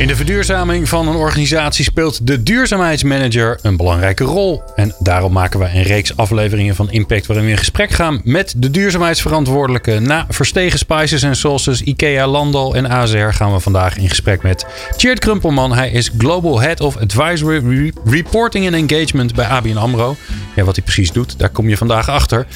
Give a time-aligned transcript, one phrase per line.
[0.00, 4.62] In de verduurzaming van een organisatie speelt de duurzaamheidsmanager een belangrijke rol.
[4.74, 8.54] En daarom maken we een reeks afleveringen van Impact waarin we in gesprek gaan met
[8.56, 9.98] de duurzaamheidsverantwoordelijke.
[9.98, 14.66] Na Verstegen Spices en Sauces, IKEA, Landal en AZR gaan we vandaag in gesprek met
[14.96, 15.72] Tjeerd Krumpelman.
[15.72, 20.16] Hij is Global Head of Advisory Reporting and Engagement bij ABN AMRO.
[20.54, 22.46] Ja, wat hij precies doet, daar kom je vandaag achter.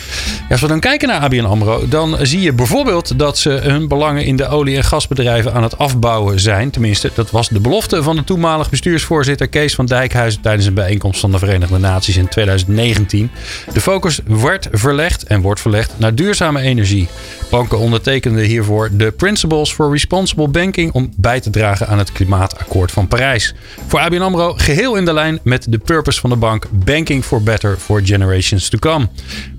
[0.50, 4.24] Als we dan kijken naar ABN AMRO, dan zie je bijvoorbeeld dat ze hun belangen
[4.24, 6.70] in de olie- en gasbedrijven aan het afbouwen zijn.
[6.70, 11.20] Tenminste, dat was de belofte van de toenmalig bestuursvoorzitter Kees van Dijkhuizen tijdens een bijeenkomst
[11.20, 13.30] van de Verenigde Naties in 2019.
[13.73, 17.09] De focus werd verlegd en wordt verlegd naar duurzame energie.
[17.51, 22.92] Banken ondertekenden hiervoor de Principles for Responsible Banking om bij te dragen aan het klimaatakkoord
[22.92, 23.55] van Parijs.
[23.86, 27.42] Voor ABN AMRO geheel in de lijn met de purpose van de bank Banking for
[27.42, 29.08] Better for Generations to Come.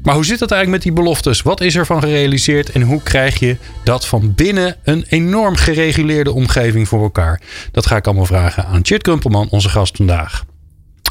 [0.05, 1.41] Maar hoe zit het eigenlijk met die beloftes?
[1.41, 6.31] Wat is er van gerealiseerd en hoe krijg je dat van binnen een enorm gereguleerde
[6.31, 7.41] omgeving voor elkaar?
[7.71, 10.43] Dat ga ik allemaal vragen aan Chit Krumpelman, onze gast vandaag.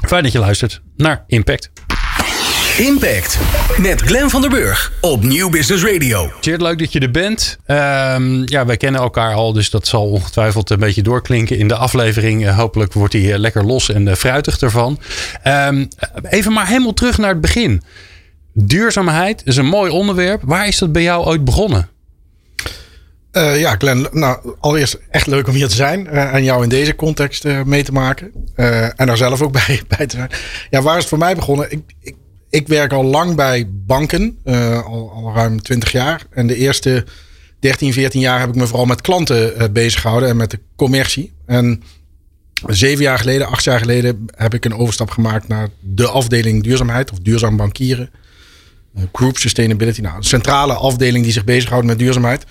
[0.07, 1.71] Fijn dat je luistert naar Impact.
[2.79, 3.39] Impact
[3.79, 6.33] met Glenn van der Burg op Nieuw Business Radio.
[6.41, 7.59] Chit, leuk dat je er bent.
[7.67, 11.77] Um, ja, wij kennen elkaar al, dus dat zal ongetwijfeld een beetje doorklinken in de
[11.77, 12.43] aflevering.
[12.43, 15.01] Uh, hopelijk wordt hij uh, lekker los en uh, fruitig ervan.
[15.47, 15.89] Um,
[16.23, 17.83] even maar helemaal terug naar het begin.
[18.57, 20.43] Duurzaamheid is een mooi onderwerp.
[20.45, 21.89] Waar is dat bij jou ooit begonnen?
[23.33, 26.69] Uh, ja, Glenn, nou, allereerst echt leuk om hier te zijn uh, en jou in
[26.69, 28.33] deze context uh, mee te maken.
[28.97, 30.31] en daar zelf ook bij, bij te zijn.
[30.71, 31.73] Ja, waar is het voor mij begonnen?
[31.73, 32.15] Ik, ik,
[32.51, 34.39] ik werk al lang bij banken,
[34.85, 36.27] al, al ruim 20 jaar.
[36.31, 37.05] En de eerste
[37.61, 41.33] 13, 14 jaar heb ik me vooral met klanten bezig gehouden en met de commercie.
[41.47, 41.83] En
[42.67, 47.11] zeven jaar geleden, acht jaar geleden, heb ik een overstap gemaakt naar de afdeling duurzaamheid
[47.13, 48.11] of duurzaam bankieren.
[49.13, 52.45] Group Sustainability, nou, een centrale afdeling die zich bezighoudt met duurzaamheid.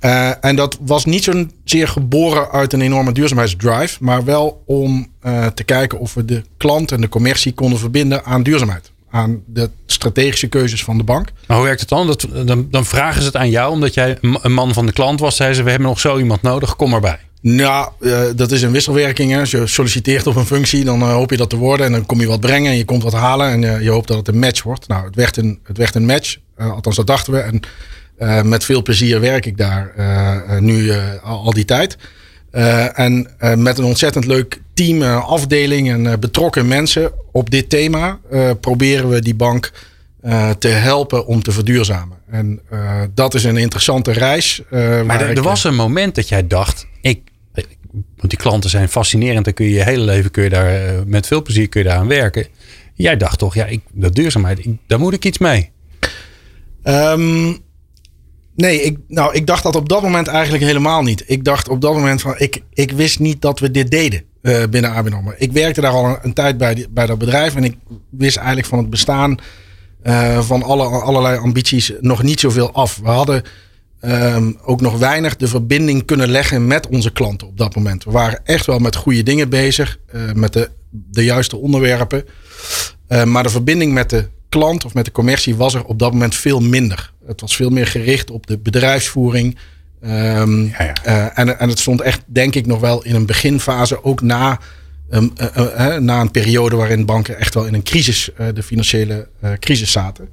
[0.00, 5.46] Uh, en dat was niet zozeer geboren uit een enorme duurzaamheidsdrive, maar wel om uh,
[5.46, 8.90] te kijken of we de klant en de commercie konden verbinden aan duurzaamheid.
[9.10, 11.28] Aan de strategische keuzes van de bank.
[11.46, 12.06] Maar hoe werkt het dan?
[12.06, 12.68] Dat, dan?
[12.70, 15.36] Dan vragen ze het aan jou, omdat jij een man van de klant was.
[15.36, 17.18] Zeiden ze: We hebben nog zo iemand nodig, kom erbij.
[17.42, 19.32] Nou, uh, dat is een wisselwerking.
[19.32, 19.40] Hè.
[19.40, 21.86] Als je solliciteert op een functie, dan uh, hoop je dat te worden.
[21.86, 23.50] En dan kom je wat brengen en je komt wat halen.
[23.50, 24.88] En uh, je hoopt dat het een match wordt.
[24.88, 26.36] Nou, het werd een, het werd een match.
[26.56, 27.38] althans, dat dachten we.
[27.38, 27.60] En
[28.48, 29.92] met veel plezier werk ik daar
[30.60, 30.92] nu
[31.22, 31.96] al, al, die tijd.
[32.94, 38.20] en met een ontzettend leuk team, afdeling en betrokken mensen op dit thema
[38.60, 39.72] proberen we die bank
[40.58, 42.16] te helpen om te verduurzamen.
[42.30, 42.60] En
[43.14, 44.62] dat is een interessante reis.
[44.70, 47.20] maar er, er was een moment dat jij dacht, ik,
[47.92, 49.44] want die klanten zijn fascinerend.
[49.44, 51.98] Dan kun je je hele leven kun je daar met veel plezier kun je daar
[51.98, 52.46] aan werken.
[52.94, 55.70] Jij dacht toch, ja, ik, dat duurzaamheid, ik, daar moet ik iets mee.
[56.84, 57.58] Um,
[58.54, 61.24] Nee, ik, nou, ik dacht dat op dat moment eigenlijk helemaal niet.
[61.26, 64.62] Ik dacht op dat moment van, ik, ik wist niet dat we dit deden uh,
[64.70, 65.34] binnen ABN.
[65.36, 67.76] Ik werkte daar al een, tijd bij, bij dat bedrijf en ik
[68.10, 69.36] wist eigenlijk van het bestaan
[70.02, 73.00] uh, van alle, allerlei ambities nog niet zoveel af.
[73.02, 73.42] We hadden
[74.02, 78.04] um, ook nog weinig de verbinding kunnen leggen met onze klanten op dat moment.
[78.04, 82.24] We waren echt wel met goede dingen bezig, uh, met de, de juiste onderwerpen.
[83.24, 86.34] maar de verbinding met de klant of met de commercie was er op dat moment
[86.34, 87.12] veel minder.
[87.26, 89.58] Het was veel meer gericht op de bedrijfsvoering.
[90.04, 90.94] Um, ja, ja.
[91.06, 94.58] Uh, en, en het stond echt, denk ik, nog wel in een beginfase, ook na,
[95.10, 99.28] um, uh, uh, na een periode waarin banken echt wel in een crisis, de financiële
[99.58, 100.28] crisis zaten.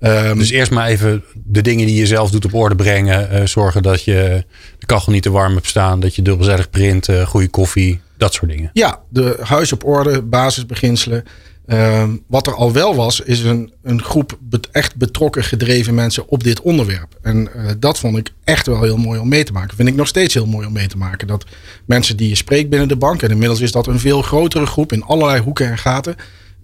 [0.00, 3.48] Um, dus eerst maar even de dingen die je zelf doet op orde brengen.
[3.48, 4.44] zorgen dat je
[4.78, 6.00] de kachel niet te warm hebt staan.
[6.00, 8.70] Dat je dubbelzijdig print, goede koffie, dat soort dingen.
[8.72, 11.24] Ja, de huis op orde, basisbeginselen.
[11.68, 14.38] Um, wat er al wel was, is een, een groep
[14.72, 17.18] echt betrokken gedreven mensen op dit onderwerp.
[17.22, 19.76] En uh, dat vond ik echt wel heel mooi om mee te maken.
[19.76, 21.26] Vind ik nog steeds heel mooi om mee te maken.
[21.26, 21.44] Dat
[21.84, 24.92] mensen die je spreekt binnen de bank, en inmiddels is dat een veel grotere groep
[24.92, 26.16] in allerlei hoeken en gaten.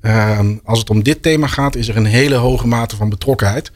[0.02, 3.72] Um, als het om dit thema gaat, is er een hele hoge mate van betrokkenheid.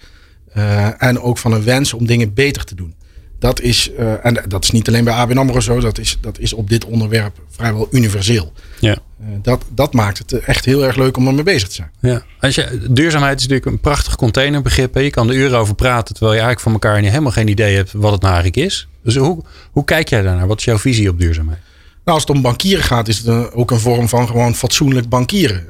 [0.56, 2.94] Uh, en ook van een wens om dingen beter te doen.
[3.38, 6.38] Dat is, uh, en dat is niet alleen bij ABN AMRO zo, dat is, dat
[6.38, 8.52] is op dit onderwerp vrijwel universeel.
[8.80, 8.96] Ja.
[9.20, 11.90] Uh, dat, dat maakt het echt heel erg leuk om ermee bezig te zijn.
[12.00, 12.22] Ja.
[12.40, 14.94] Als je, duurzaamheid is natuurlijk een prachtig containerbegrip.
[14.94, 15.00] Hè?
[15.00, 17.92] Je kan er uren over praten, terwijl je eigenlijk van elkaar helemaal geen idee hebt
[17.92, 18.88] wat het nou eigenlijk is.
[19.02, 20.46] Dus hoe, hoe kijk jij daarnaar?
[20.46, 21.60] Wat is jouw visie op duurzaamheid?
[22.04, 25.66] Nou, als het om bankieren gaat, is het ook een vorm van gewoon fatsoenlijk bankieren.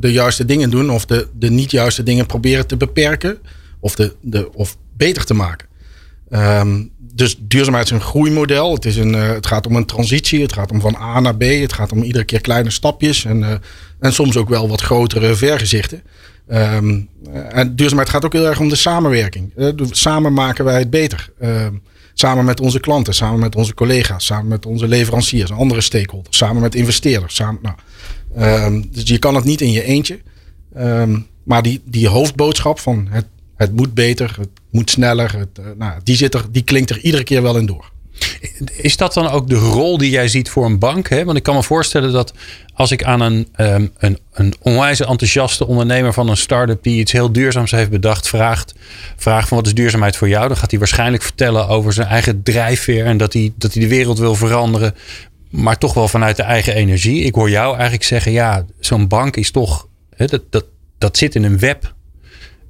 [0.00, 3.38] De juiste dingen doen of de, de niet juiste dingen proberen te beperken
[3.80, 5.66] of, de, de, of beter te maken.
[6.30, 8.74] Ehm, dus duurzaamheid is een groeimodel.
[8.74, 10.42] Het, is een, uh, het gaat om een transitie.
[10.42, 11.42] Het gaat om van A naar B.
[11.42, 13.24] Het gaat om iedere keer kleine stapjes.
[13.24, 13.52] En, uh,
[14.00, 16.02] en soms ook wel wat grotere vergezichten.
[16.48, 17.08] Um,
[17.50, 19.52] en duurzaamheid gaat ook heel erg om de samenwerking.
[19.90, 21.32] Samen maken wij het beter.
[21.42, 21.82] Um,
[22.14, 26.62] samen met onze klanten, samen met onze collega's, samen met onze leveranciers, andere stakeholders, samen
[26.62, 27.34] met investeerders.
[27.34, 30.20] Samen, nou, dus je kan het niet in je eentje.
[31.42, 33.26] maar die, die hoofdboodschap van het
[33.56, 35.38] het moet beter, het moet sneller.
[35.38, 37.90] Het, uh, nou, die, zit er, die klinkt er iedere keer wel in door.
[38.76, 41.08] Is dat dan ook de rol die jij ziet voor een bank?
[41.08, 41.24] Hè?
[41.24, 42.32] Want ik kan me voorstellen dat
[42.74, 47.12] als ik aan een, um, een, een onwijs enthousiaste ondernemer van een start-up die iets
[47.12, 48.74] heel duurzaams heeft bedacht, vraagt,
[49.16, 50.48] vraagt van wat is duurzaamheid voor jou?
[50.48, 53.88] Dan gaat hij waarschijnlijk vertellen over zijn eigen drijfveer en dat hij, dat hij de
[53.88, 54.94] wereld wil veranderen,
[55.50, 57.22] maar toch wel vanuit de eigen energie.
[57.22, 60.64] Ik hoor jou eigenlijk zeggen, ja, zo'n bank is toch, hè, dat, dat,
[60.98, 61.94] dat zit in een web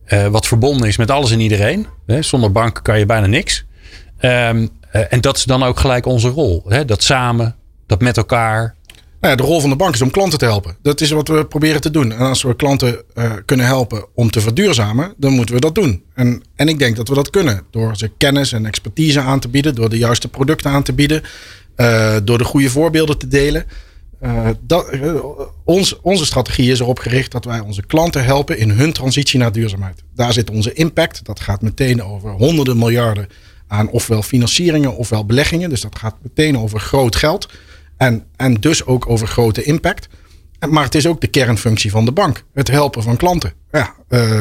[0.08, 1.86] uh, wat verbonden is met alles en iedereen.
[2.06, 2.22] Hè?
[2.22, 3.64] Zonder bank kan je bijna niks.
[4.20, 6.64] Um, uh, en dat is dan ook gelijk onze rol.
[6.68, 6.84] Hè?
[6.84, 7.56] Dat samen,
[7.86, 8.74] dat met elkaar.
[9.20, 10.76] Nou ja, de rol van de bank is om klanten te helpen.
[10.82, 12.12] Dat is wat we proberen te doen.
[12.12, 16.02] En als we klanten uh, kunnen helpen om te verduurzamen, dan moeten we dat doen.
[16.14, 17.62] En, en ik denk dat we dat kunnen.
[17.70, 21.22] Door ze kennis en expertise aan te bieden, door de juiste producten aan te bieden,
[22.24, 23.64] door de goede voorbeelden te delen.
[24.60, 25.24] Dat, uh,
[25.64, 29.52] ons, onze strategie is erop gericht dat wij onze klanten helpen in hun transitie naar
[29.52, 30.02] duurzaamheid.
[30.14, 31.24] Daar zit onze impact.
[31.24, 33.28] Dat gaat meteen over honderden miljarden
[33.66, 35.68] aan ofwel financieringen ofwel beleggingen.
[35.68, 37.48] Dus dat gaat meteen over groot geld.
[37.96, 40.08] En, en dus ook over grote impact.
[40.68, 42.44] Maar het is ook de kernfunctie van de bank.
[42.54, 43.52] Het helpen van klanten.
[43.72, 44.40] Ja, uh,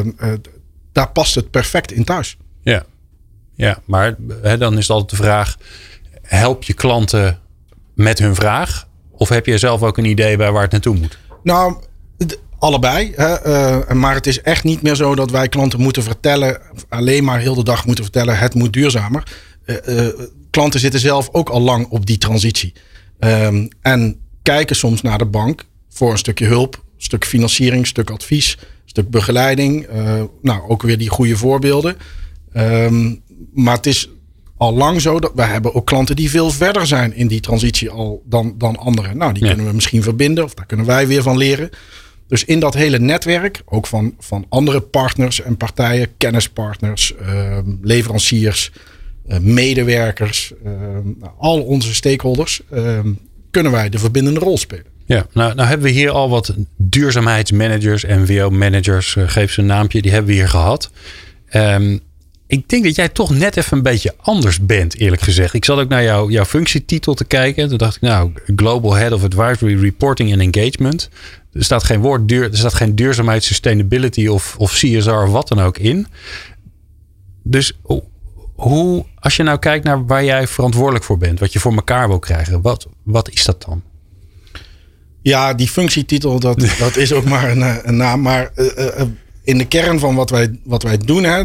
[0.92, 2.38] daar past het perfect in thuis.
[2.62, 2.86] Ja,
[3.54, 5.58] ja maar hè, dan is altijd de vraag:
[6.22, 7.40] help je klanten
[7.94, 8.88] met hun vraag?
[9.18, 11.18] Of heb je zelf ook een idee bij waar het naartoe moet?
[11.44, 11.76] Nou,
[12.58, 13.14] allebei.
[13.16, 13.48] Hè?
[13.48, 17.40] Uh, maar het is echt niet meer zo dat wij klanten moeten vertellen, alleen maar
[17.40, 19.24] heel de dag moeten vertellen, het moet duurzamer.
[19.66, 20.08] Uh, uh,
[20.50, 22.74] klanten zitten zelf ook al lang op die transitie.
[23.20, 28.58] Um, en kijken soms naar de bank voor een stukje hulp, stuk financiering, stuk advies,
[28.86, 29.88] stuk begeleiding.
[30.42, 31.98] nou, ook weer die goede voorbeelden.
[32.54, 33.22] Um,
[33.54, 34.10] maar het is
[34.58, 35.20] al lang zo.
[35.20, 38.78] Dat we hebben ook klanten die veel verder zijn in die transitie al dan, dan
[38.78, 39.18] anderen.
[39.18, 39.50] Nou, die ja.
[39.50, 41.70] kunnen we misschien verbinden of daar kunnen wij weer van leren.
[42.28, 48.72] Dus in dat hele netwerk, ook van, van andere partners en partijen, kennispartners, uh, leveranciers,
[49.28, 50.72] uh, medewerkers, uh,
[51.38, 53.12] al onze stakeholders, ehm,
[53.52, 54.86] kunnen wij de verbindende rol spelen.
[55.06, 60.02] Ja, nou, nou hebben we hier al wat duurzaamheidsmanagers, MWO-managers, uh, geef ze een naampje,
[60.02, 60.92] die hebben we hier gehad.
[61.54, 62.00] Um,
[62.48, 65.54] ik denk dat jij toch net even een beetje anders bent, eerlijk gezegd.
[65.54, 67.70] Ik zat ook naar jou, jouw functietitel te kijken.
[67.70, 71.10] Toen dacht ik, nou, Global Head of Advisory Reporting and Engagement.
[71.54, 75.48] Er staat geen woord duur, er staat geen duurzaamheid, sustainability of, of CSR of wat
[75.48, 76.08] dan ook in.
[77.44, 77.80] Dus
[78.56, 82.08] hoe, als je nou kijkt naar waar jij verantwoordelijk voor bent, wat je voor elkaar
[82.08, 83.82] wil krijgen, wat, wat is dat dan?
[85.22, 88.22] Ja, die functietitel, dat, dat is ook maar een, een naam.
[88.22, 89.02] Maar uh, uh,
[89.44, 91.44] in de kern van wat wij, wat wij doen, hè,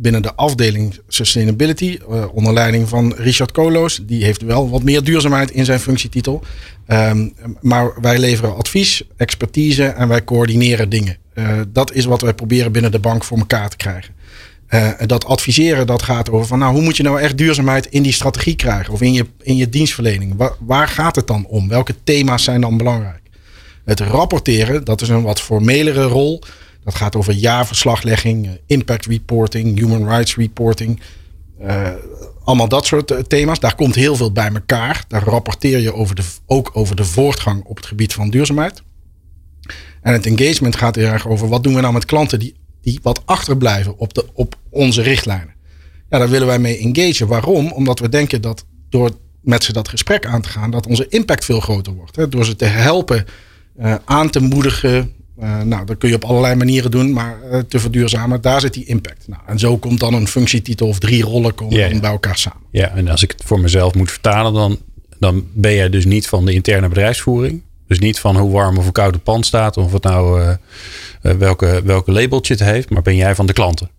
[0.00, 4.00] binnen de afdeling Sustainability, uh, onder leiding van Richard Koloos.
[4.02, 6.42] Die heeft wel wat meer duurzaamheid in zijn functietitel.
[6.86, 11.16] Um, maar wij leveren advies, expertise en wij coördineren dingen.
[11.34, 14.14] Uh, dat is wat wij proberen binnen de bank voor elkaar te krijgen.
[14.70, 18.02] Uh, dat adviseren, dat gaat over van nou, hoe moet je nou echt duurzaamheid in
[18.02, 20.34] die strategie krijgen of in je, in je dienstverlening?
[20.36, 21.68] Waar, waar gaat het dan om?
[21.68, 23.20] Welke thema's zijn dan belangrijk?
[23.84, 26.42] Het rapporteren, dat is een wat formelere rol.
[26.84, 31.00] Dat gaat over jaarverslaglegging, eh, impact reporting, human rights reporting.
[31.62, 31.88] Uh,
[32.44, 33.60] allemaal dat soort uh, thema's.
[33.60, 35.04] Daar komt heel veel bij elkaar.
[35.08, 38.82] Daar rapporteer je over de, ook over de voortgang op het gebied van duurzaamheid.
[40.02, 43.00] En het engagement gaat heel erg over wat doen we nou met klanten die, die
[43.02, 45.54] wat achterblijven op, de, op onze richtlijnen.
[46.10, 47.26] Ja, daar willen wij mee engagen.
[47.26, 47.72] Waarom?
[47.72, 49.10] Omdat we denken dat door
[49.40, 52.16] met ze dat gesprek aan te gaan, dat onze impact veel groter wordt.
[52.16, 52.28] Hè?
[52.28, 53.26] Door ze te helpen,
[54.04, 57.78] aan te moedigen, uh, nou, dat kun je op allerlei manieren doen, maar uh, te
[57.78, 59.28] verduurzamen, daar zit die impact.
[59.28, 62.00] Nou, en zo komt dan een functietitel of drie rollen komen ja, ja.
[62.00, 62.62] bij elkaar samen.
[62.70, 64.78] Ja, en als ik het voor mezelf moet vertalen, dan,
[65.18, 67.62] dan ben jij dus niet van de interne bedrijfsvoering.
[67.86, 70.52] Dus niet van hoe warm of hoe koud het pand staat, of het nou uh,
[71.20, 73.90] welke, welke labeltje het heeft, maar ben jij van de klanten.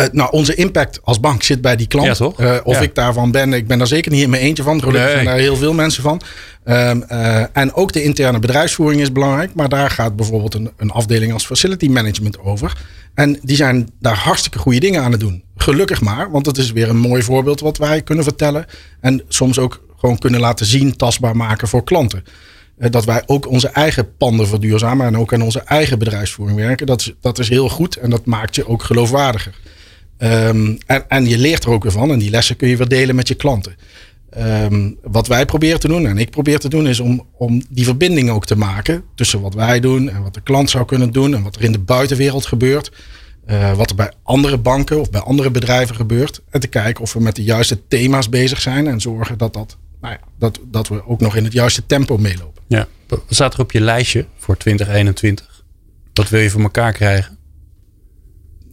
[0.00, 2.18] Uh, nou, onze impact als bank zit bij die klant.
[2.18, 2.80] Ja, uh, of ja.
[2.80, 4.78] ik daarvan ben, ik ben daar zeker niet in mijn eentje van.
[4.78, 5.12] Gelukkig nee.
[5.12, 6.20] zijn daar heel veel mensen van.
[6.64, 9.54] Um, uh, en ook de interne bedrijfsvoering is belangrijk.
[9.54, 12.72] Maar daar gaat bijvoorbeeld een, een, afdeling als facility management over.
[13.14, 15.42] En die zijn daar hartstikke goede dingen aan het doen.
[15.56, 18.66] Gelukkig maar, want dat is weer een mooi voorbeeld wat wij kunnen vertellen.
[19.00, 22.24] En soms ook gewoon kunnen laten zien, tastbaar maken voor klanten.
[22.78, 26.86] Eh, dat wij ook onze eigen panden verduurzamen en ook aan onze eigen bedrijfsvoering werken.
[26.86, 29.54] Dat is, dat is heel goed en dat maakt je ook geloofwaardiger.
[30.18, 32.88] Ehm, en, en je leert er ook weer van en die lessen kun je weer
[32.88, 33.76] delen met je klanten.
[34.30, 37.84] Ehm, wat wij proberen te doen en ik probeer te doen is om, om die
[37.84, 41.34] verbinding ook te maken tussen wat wij doen en wat de klant zou kunnen doen
[41.34, 42.92] en wat er in de buitenwereld gebeurt.
[43.50, 46.40] Uh, wat er bij andere banken of bij andere bedrijven gebeurt.
[46.50, 49.76] En te kijken of we met de juiste thema's bezig zijn en zorgen dat, dat,
[50.00, 52.62] nou ja, dat, dat we ook nog in het juiste tempo meelopen.
[52.66, 52.86] Ja.
[53.06, 55.64] Wat staat er op je lijstje voor 2021?
[56.12, 57.37] Wat wil je voor elkaar krijgen?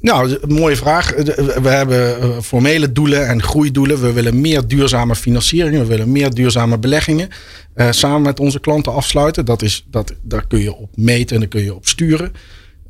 [0.05, 1.13] Nou, mooie vraag.
[1.61, 4.01] We hebben eh, formele doelen en groeidoelen.
[4.01, 5.77] We willen meer duurzame financiering.
[5.77, 7.29] We willen meer duurzame beleggingen.
[7.75, 9.45] Uh, samen met onze klanten afsluiten.
[9.45, 12.31] Dat is, dat, daar kun je op meten en daar kun je op sturen.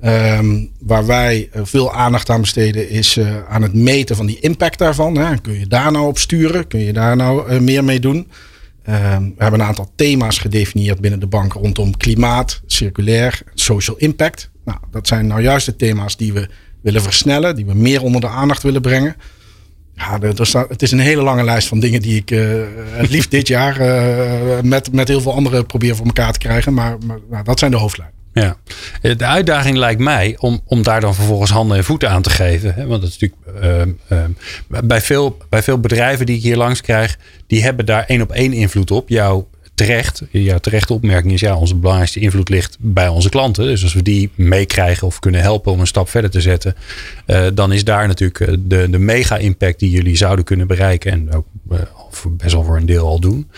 [0.06, 3.20] Um, waar wij eh, veel aandacht aan besteden is
[3.50, 5.42] aan het meten van die impact daarvan.
[5.42, 6.68] Kun je daar nou op sturen?
[6.68, 8.16] Kun je daar nou meer mee doen?
[8.16, 14.50] Um, we hebben een aantal thema's gedefinieerd binnen de bank rondom klimaat, circulair, social impact.
[14.66, 16.50] Nou, dat zijn nou juist de thema's die we
[16.86, 19.15] willen versnellen, die we meer onder de aandacht willen brengen.
[19.96, 20.20] Ja,
[20.68, 23.82] het is een hele lange lijst van dingen die ik uh, het liefst dit jaar
[23.82, 26.74] uh, met, met heel veel anderen probeer voor elkaar te krijgen.
[26.74, 28.13] Maar, maar nou, dat zijn de hoofdlijnen.
[28.34, 28.58] Ja,
[29.01, 32.74] de uitdaging lijkt mij om, om daar dan vervolgens handen en voeten aan te geven.
[32.74, 32.86] Hè?
[32.86, 33.98] Want dat is natuurlijk
[34.68, 38.32] bij, veel, bij veel bedrijven die ik hier langs krijg, die hebben daar één op
[38.32, 39.10] één invloed op.
[39.10, 43.65] Jouw terecht, jouw terechte opmerking is ja, onze belangrijkste invloed ligt bij onze klanten.
[43.65, 46.75] Dus als we die meekrijgen of kunnen helpen om een stap verder te zetten,
[47.27, 51.34] uh, dan is daar natuurlijk de, de mega impact die jullie zouden kunnen bereiken en
[51.34, 51.46] ook
[52.29, 53.50] best wel voor een deel al doen.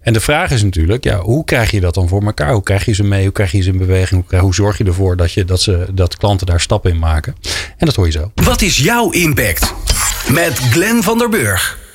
[0.00, 2.52] En de vraag is natuurlijk, ja, hoe krijg je dat dan voor elkaar?
[2.52, 3.22] Hoe krijg je ze mee?
[3.22, 4.24] Hoe krijg je ze in beweging?
[4.28, 7.34] Hoe, hoe zorg je ervoor dat, je, dat, ze, dat klanten daar stappen in maken?
[7.76, 8.30] En dat hoor je zo.
[8.34, 9.74] Wat is jouw impact?
[10.32, 11.85] Met Glenn van der Burg.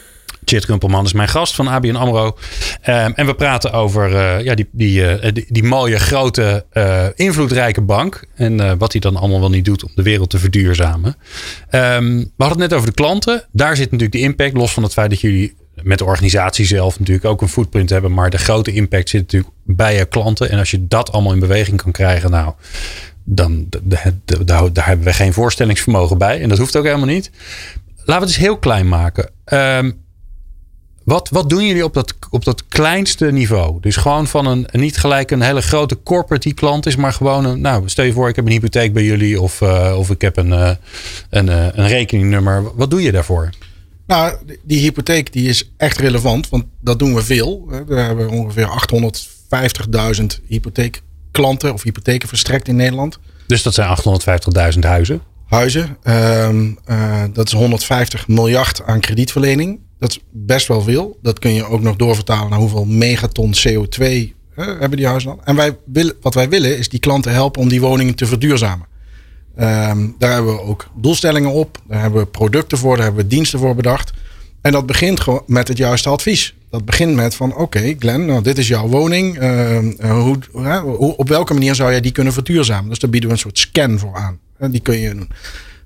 [0.46, 2.26] Chit Kumpelman is mijn gast van ABN AMRO.
[2.26, 6.66] Um, en we praten over uh, ja, die, die, uh, die, die, mooie, grote,
[7.16, 8.24] invloedrijke bank.
[8.36, 11.16] En wat hij dan allemaal wel niet doet om de wereld te verduurzamen.
[11.70, 13.46] Um, we hadden het net over de klanten.
[13.52, 14.54] Daar zit natuurlijk de impact.
[14.54, 18.14] Los van het feit dat jullie met de organisatie zelf natuurlijk ook een footprint hebben.
[18.14, 20.50] Maar de grote impact zit natuurlijk bij je klanten.
[20.50, 22.54] En als je dat allemaal in beweging kan krijgen, nou,
[23.24, 23.68] dan
[24.44, 26.42] daar hebben we geen voorstellingsvermogen bij.
[26.42, 27.32] En dat hoeft ook helemaal niet.
[27.96, 29.30] Laten we het eens heel klein maken.
[29.54, 30.00] Um,
[31.04, 33.78] wat, wat doen jullie op dat, op dat kleinste niveau?
[33.82, 37.46] Dus gewoon van een, niet gelijk een hele grote corporate die klant is, maar gewoon
[37.46, 40.22] een, nou, stel je voor, ik heb een hypotheek bij jullie of, uh, of ik
[40.22, 40.72] heb een, uh,
[41.30, 42.76] een, uh, een rekeningnummer.
[42.76, 43.50] Wat doe je daarvoor?
[44.08, 47.66] Nou, die hypotheek die is echt relevant, want dat doen we veel.
[47.88, 48.70] We hebben ongeveer
[50.22, 53.20] 850.000 hypotheekklanten of hypotheken verstrekt in Nederland.
[53.48, 53.98] Dus dat zijn
[54.74, 55.22] 850.000 huizen?
[55.46, 55.98] Huizen.
[56.04, 59.80] Um, uh, dat is 150 miljard aan kredietverlening.
[60.02, 61.18] Dat is best wel veel.
[61.22, 65.46] Dat kun je ook nog doorvertalen naar hoeveel megaton CO2 uh, hebben die huizen dan.
[65.46, 68.88] En wij willen, wat wij willen is die klanten helpen om die woningen te verduurzamen.
[69.60, 71.82] Um, daar hebben we ook doelstellingen op.
[71.88, 72.96] Daar hebben we producten voor.
[72.96, 74.14] Daar hebben we diensten voor bedacht.
[74.62, 76.56] En dat begint gewoon met het juiste advies.
[76.70, 79.42] Dat begint met van oké okay, Glenn, nou, dit is jouw woning.
[79.42, 80.84] Uh, hoe, uh,
[81.18, 82.90] op welke manier zou jij die kunnen verduurzamen?
[82.90, 84.40] Dus daar bieden we een soort scan voor aan.
[84.72, 85.28] die kun je.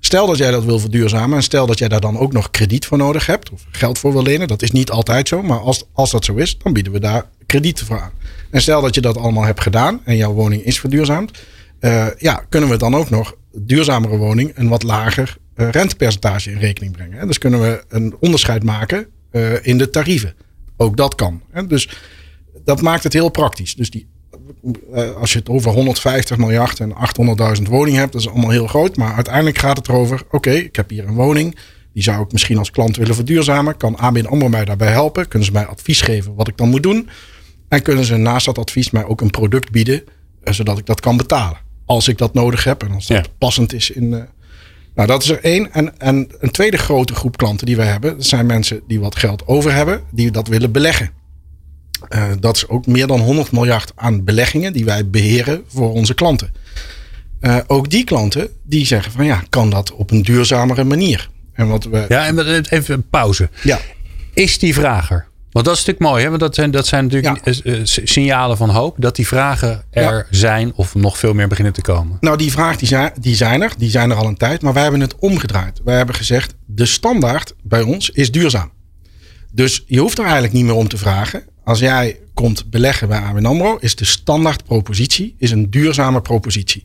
[0.06, 2.86] Stel dat jij dat wil verduurzamen en stel dat jij daar dan ook nog krediet
[2.86, 4.48] voor nodig hebt of geld voor wil lenen.
[4.48, 7.28] Dat is niet altijd zo, maar als, als dat zo is, dan bieden we daar
[7.46, 8.10] krediet voor aan.
[8.50, 11.38] En stel dat je dat allemaal hebt gedaan en jouw woning is verduurzaamd.
[11.80, 16.58] Uh, ja, kunnen we dan ook nog duurzamere woning een wat lager uh, rentepercentage in
[16.58, 17.18] rekening brengen.
[17.18, 17.26] Hè?
[17.26, 20.34] Dus kunnen we een onderscheid maken uh, in de tarieven.
[20.76, 21.42] Ook dat kan.
[21.68, 21.88] Dus
[22.64, 23.74] dat maakt het heel praktisch.
[23.74, 24.08] Dus die,
[25.20, 26.92] als je het over 150 miljard en
[27.58, 28.96] 800.000 woningen hebt, dat is allemaal heel groot.
[28.96, 31.56] Maar uiteindelijk gaat het erover: oké, okay, ik heb hier een woning.
[31.92, 33.76] Die zou ik misschien als klant willen verduurzamen.
[33.76, 35.28] Kan ABN AMRO mij daarbij helpen?
[35.28, 37.08] Kunnen ze mij advies geven wat ik dan moet doen?
[37.68, 40.02] En kunnen ze naast dat advies mij ook een product bieden,
[40.42, 41.64] zodat ik dat kan betalen?
[41.86, 43.32] als ik dat nodig heb en als dat ja.
[43.38, 44.04] passend is in.
[44.04, 44.20] Uh,
[44.94, 45.72] nou, dat is er één.
[45.72, 49.16] En, en een tweede grote groep klanten die wij hebben, dat zijn mensen die wat
[49.16, 51.10] geld over hebben, die dat willen beleggen.
[52.08, 56.14] Uh, dat is ook meer dan 100 miljard aan beleggingen die wij beheren voor onze
[56.14, 56.52] klanten.
[57.40, 61.30] Uh, ook die klanten die zeggen van ja, kan dat op een duurzamere manier?
[61.52, 62.04] En wat we...
[62.08, 63.48] Ja, en even een pauze.
[63.62, 63.78] Ja.
[64.34, 66.28] Is die vrager want dat is natuurlijk mooi, hè?
[66.28, 67.72] want dat zijn, dat zijn natuurlijk ja.
[67.72, 68.96] uh, signalen van hoop.
[68.98, 70.24] Dat die vragen er ja.
[70.30, 72.16] zijn of nog veel meer beginnen te komen.
[72.20, 73.72] Nou, die vragen die zijn, die zijn er.
[73.78, 74.62] Die zijn er al een tijd.
[74.62, 75.80] Maar wij hebben het omgedraaid.
[75.84, 78.70] Wij hebben gezegd, de standaard bij ons is duurzaam.
[79.52, 81.42] Dus je hoeft er eigenlijk niet meer om te vragen.
[81.66, 86.84] Als jij komt beleggen bij ABN AMRO, is de standaard propositie is een duurzame propositie.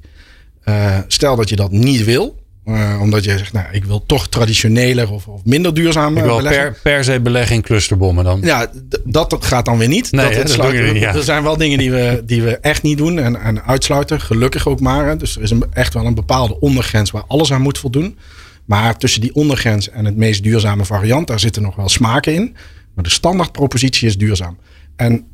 [0.66, 4.28] Uh, stel dat je dat niet wil, Uh, omdat je zegt, nou, ik wil toch
[4.30, 6.64] traditioneler of, of minder duurzaam Ik wil beleggen.
[6.72, 8.40] per, per se beleggen in clusterbommen dan.
[8.44, 8.72] Ja,
[9.04, 10.12] dat gaat dan weer niet.
[10.12, 11.16] Nee, dat hè, dat we- ja.
[11.16, 14.22] Er zijn wel dingen die we, die we echt niet doen en, en uitsluiten.
[14.22, 15.18] Gelukkig ook maar.
[15.18, 18.18] Dus er is een, echt wel een bepaalde ondergrens waar alles aan moet voldoen.
[18.66, 22.56] Maar tussen die ondergrens en het meest duurzame variant, daar zitten nog wel smaken in.
[22.94, 24.58] Maar de standaardpropositie is duurzaam.
[24.96, 25.26] En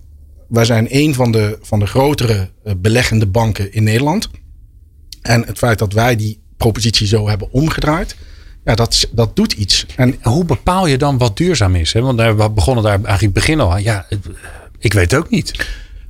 [0.48, 4.30] wij zijn een van de, van de grotere eh, beleggende banken in Nederland.
[5.22, 8.16] En het feit dat wij die propositie zo hebben omgedraaid,
[8.64, 9.86] ja, dat, dat doet iets.
[9.96, 11.94] En Hoe bepaal je dan wat duurzaam is?
[11.94, 12.02] Hè?
[12.02, 13.84] Want we begonnen daar eigenlijk begin al aan.
[13.84, 14.06] Ja,
[14.80, 15.68] ik weet ook niet.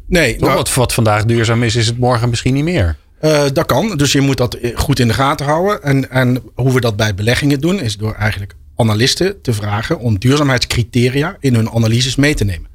[0.07, 2.97] nee, nou, wat, wat vandaag duurzaam is, is het morgen misschien niet meer.
[3.19, 3.97] Eh, dat kan.
[3.97, 5.83] Dus je moet dat goed in de gaten houden.
[5.83, 10.19] En, en hoe we dat bij beleggingen doen, is door eigenlijk analisten te vragen om
[10.19, 12.69] duurzaamheidscriteria in hun analyses mee te nemen.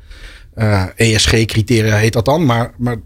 [0.97, 2.97] ESG-criteria heet dat dan, maar, maar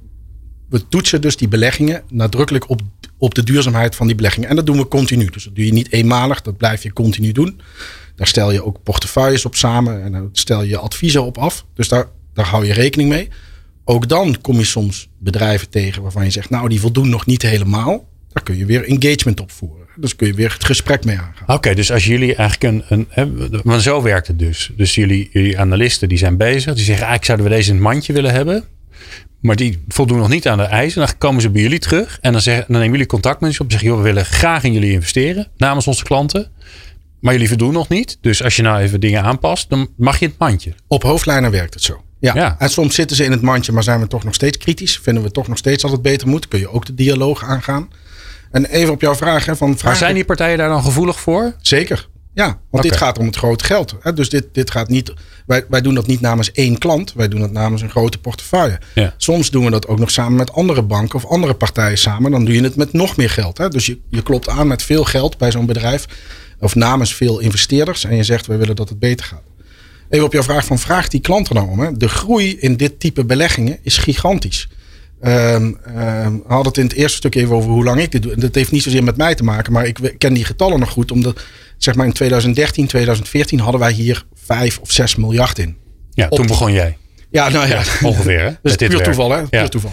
[0.69, 2.81] we toetsen dus die beleggingen nadrukkelijk op,
[3.19, 4.49] op de duurzaamheid van die beleggingen.
[4.49, 5.27] En dat doen we continu.
[5.27, 7.61] Dus dat doe je niet eenmalig, dat blijf je continu doen.
[8.17, 11.65] Daar stel je ook portefeuilles op samen en daar stel je adviezen op af.
[11.75, 13.29] Dus daar, daar hou je rekening mee.
[13.85, 17.43] Ook dan kom je soms bedrijven tegen waarvan je zegt, nou die voldoen nog niet
[17.43, 18.09] helemaal.
[18.33, 19.86] Daar kun je weer engagement op voeren.
[19.97, 21.57] Dus kun je weer het gesprek mee aangaan.
[21.57, 23.07] Oké, dus als jullie eigenlijk een.
[23.65, 24.71] een zo werkt het dus.
[24.77, 26.75] Dus jullie, jullie analisten die zijn bezig.
[26.75, 28.65] Die zeggen eigenlijk zouden we deze in het mandje willen hebben.
[29.41, 31.01] Maar die voldoen nog niet aan de eisen.
[31.07, 32.19] Dan komen ze bij jullie terug.
[32.21, 33.65] En dan, zeggen, dan nemen jullie contact met ze op.
[33.65, 35.49] En zeggen, joh, we willen graag in jullie investeren.
[35.57, 36.51] Namens onze klanten.
[37.21, 38.19] Maar jullie voldoen nog niet.
[38.21, 40.73] Dus als je nou even dingen aanpast, dan mag je het mandje.
[40.87, 42.03] Op hoofdlijnen werkt het zo.
[42.21, 42.35] Ja.
[42.35, 42.57] Ja.
[42.59, 44.99] En soms zitten ze in het mandje, maar zijn we toch nog steeds kritisch.
[44.99, 46.49] Vinden we toch nog steeds dat het beter moet.
[46.49, 47.89] Kun je ook de dialoog aangaan.
[48.57, 49.45] En even op jouw vraag.
[49.45, 51.55] Hè, van Maar vragen- zijn die partijen daar dan gevoelig voor?
[51.61, 52.09] Zeker.
[52.35, 53.95] Ja, want dit gaat om het grote geld.
[54.01, 54.13] Hè?
[54.13, 55.13] Dus dit, dit gaat niet.
[55.47, 57.13] Wij, wij doen dat niet namens één klant.
[57.13, 58.79] Wij doen dat namens een grote portefeuille.
[58.95, 59.15] Ja.
[59.17, 62.31] Soms doen we dat ook nog samen met andere banken of andere partijen samen.
[62.31, 63.59] Dan doe je het met nog meer geld.
[63.59, 63.69] Hè?
[63.69, 66.07] Dus je, je klopt aan met veel geld bij zo'n bedrijf.
[66.61, 68.05] Of namens veel investeerders.
[68.05, 69.43] En je zegt, we willen dat het beter gaat.
[70.09, 71.81] Even op jouw vraag van, vraagt die klant er nou om?
[71.81, 71.93] Hè?
[71.97, 74.69] De groei in dit type beleggingen is gigantisch.
[75.21, 78.23] Ehm, ehm, we hadden het in het eerste stuk even over hoe lang ik dit
[78.23, 78.33] doe.
[78.33, 80.91] En dat heeft niet zozeer met mij te maken, maar ik ken die getallen nog
[80.91, 81.13] goed.
[81.13, 81.41] Omdat,
[81.79, 85.77] zeg maar, in 2013, 2014 hadden wij hier 5 of 6 miljard in.
[86.11, 86.97] Ja, toen begon jij.
[87.31, 87.83] Ja, nou ja.
[88.03, 88.51] Ongeveer, hè?
[88.77, 89.43] Dit puur toeval, hè?
[89.43, 89.69] Puur Ja.
[89.69, 89.93] toeval.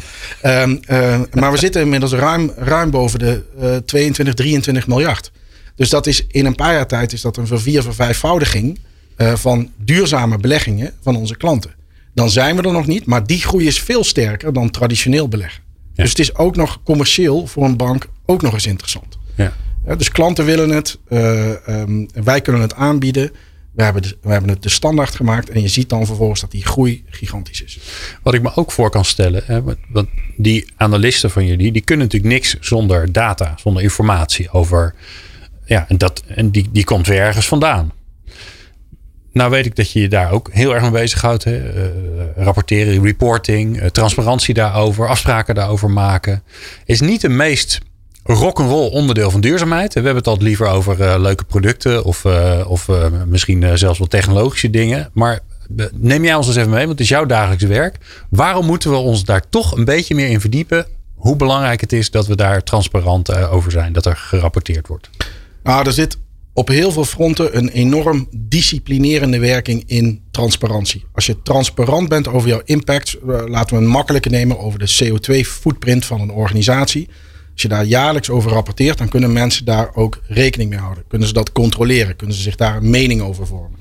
[1.32, 5.32] Maar we zitten inmiddels ruim, ruim boven de eh 22, 23 miljard.
[5.76, 8.80] Dus dat is in een paar jaar tijd is dat een vervier, vervijfvoudiging
[9.16, 11.72] eh, van duurzame beleggingen van onze klanten.
[12.14, 15.62] Dan zijn we er nog niet, maar die groei is veel sterker dan traditioneel beleggen.
[15.96, 19.18] Dus het is ook nog commercieel voor een bank ook nog eens interessant.
[19.36, 19.54] Ja.
[19.86, 23.32] Ja, dus klanten willen het, eh, ehm, wij kunnen het aanbieden.
[23.72, 26.52] We hebben, de, we hebben het de standaard gemaakt en je ziet dan vervolgens dat
[26.52, 27.80] die groei gigantisch is.
[28.24, 31.82] Wat ik me ook voor kan stellen, hè, want- want die analisten van jullie, die
[31.82, 34.94] kunnen natuurlijk niks zonder data, zonder informatie over.
[35.66, 37.92] Ja, en, dat, en die, die komt weer ergens vandaan.
[39.34, 41.44] Nou weet ik dat je je daar ook heel erg mee bezighoudt.
[41.44, 41.58] Hè?
[41.58, 41.90] Eh,
[42.36, 46.44] rapporteren, reporting, eh, transparantie daarover, afspraken daarover maken.
[46.86, 47.80] Is niet de meest
[48.24, 49.94] rock'n'roll onderdeel van duurzaamheid.
[49.94, 52.26] We hebben het altijd liever over eh, leuke producten of,
[52.68, 52.88] of
[53.28, 55.10] misschien zelfs wel technologische dingen.
[55.14, 55.40] Maar
[55.92, 57.98] neem jij ons eens even mee, want het is jouw dagelijks werk.
[58.30, 60.86] Waarom moeten we ons daar toch een beetje meer in verdiepen?
[61.16, 65.10] Hoe belangrijk het is dat we daar transparant over zijn, dat er gerapporteerd wordt.
[65.64, 66.18] Nou, er zit
[66.54, 71.06] op heel veel fronten een enorm disciplinerende werking in transparantie.
[71.12, 74.96] Als je transparant bent over jouw impact, eh, laten we een makkelijke nemen over de
[74.98, 77.08] CO2-footprint van een organisatie.
[77.54, 81.04] Als je daar jaarlijks over rapporteert, dan kunnen mensen daar ook rekening mee houden.
[81.08, 82.16] Kunnen ze dat controleren?
[82.16, 83.80] Kunnen ze zich daar een mening over vormen?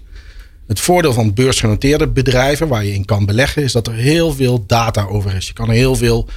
[0.66, 4.66] Het voordeel van beursgenoteerde bedrijven waar je in kan beleggen, is dat er heel veel
[4.66, 5.46] data over is.
[5.46, 6.28] Je kan er heel veel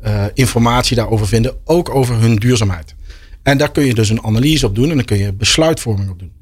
[0.00, 2.94] eh, informatie daarover vinden, ook over hun duurzaamheid.
[3.42, 6.18] En daar kun je dus een analyse op doen en dan kun je besluitvorming op
[6.18, 6.32] doen.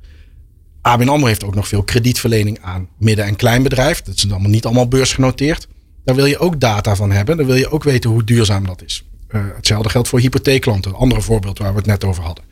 [0.80, 4.02] ABN AMRO heeft ook nog veel kredietverlening aan midden- en kleinbedrijf.
[4.02, 5.68] Dat is allemaal niet allemaal beursgenoteerd.
[6.04, 7.36] Daar wil je ook data van hebben.
[7.36, 9.04] Dan wil je ook weten hoe duurzaam dat is.
[9.28, 10.90] Eh, hetzelfde geldt voor hypotheekklanten.
[10.90, 12.44] Een andere voorbeeld waar we het net over hadden.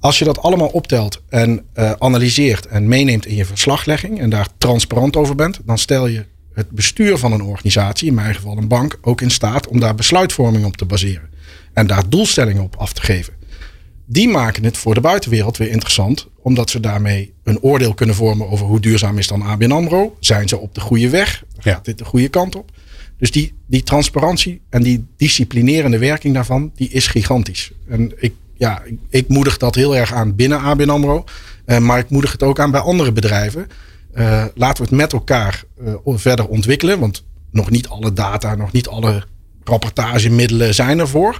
[0.00, 4.48] Als je dat allemaal optelt en eh, analyseert en meeneemt in je verslaglegging en daar
[4.58, 8.68] transparant over bent, dan stel je het bestuur van een organisatie, in mijn geval een
[8.68, 11.28] bank, ook in staat om daar besluitvorming op te baseren
[11.72, 13.37] en daar doelstellingen op af te geven.
[14.10, 18.48] Die maken het voor de buitenwereld weer interessant, omdat ze daarmee een oordeel kunnen vormen
[18.48, 20.16] over hoe duurzaam is dan ABN AMRO.
[20.20, 21.44] Zijn ze op de goede weg?
[21.60, 21.72] Ja.
[21.72, 22.70] Gaat dit de goede kant op?
[23.18, 27.72] Dus die, die transparantie en die disciplinerende werking daarvan, die is gigantisch.
[27.88, 31.24] En ik, ja, ik, ik moedig dat heel erg aan binnen ABN AMRO.
[31.64, 33.66] eh, maar ik moedig het ook aan bij andere bedrijven.
[34.12, 36.98] Eh, laten we het met elkaar eh, verder ontwikkelen.
[36.98, 39.24] Want nog niet alle data, nog niet alle
[39.64, 41.38] rapportagemiddelen zijn ervoor.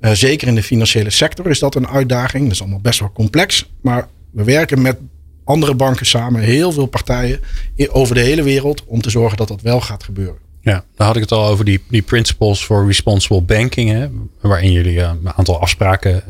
[0.00, 2.42] Uh, zeker in de financiële sector is dat een uitdaging.
[2.42, 3.70] Dat is allemaal best wel complex.
[3.80, 4.98] Maar we werken met
[5.44, 7.40] andere banken samen, heel veel partijen
[7.88, 10.36] over de hele wereld, om te zorgen dat dat wel gaat gebeuren.
[10.60, 14.08] Ja, dan had ik het al over die, die principles for responsible banking, hè,
[14.40, 16.22] waarin jullie uh, een aantal afspraken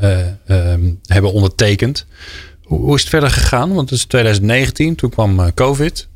[0.48, 2.06] uh, um, hebben ondertekend.
[2.62, 3.74] Hoe, hoe, is het verder gegaan?
[3.74, 6.08] Want het is 2019, toen kwam COVID.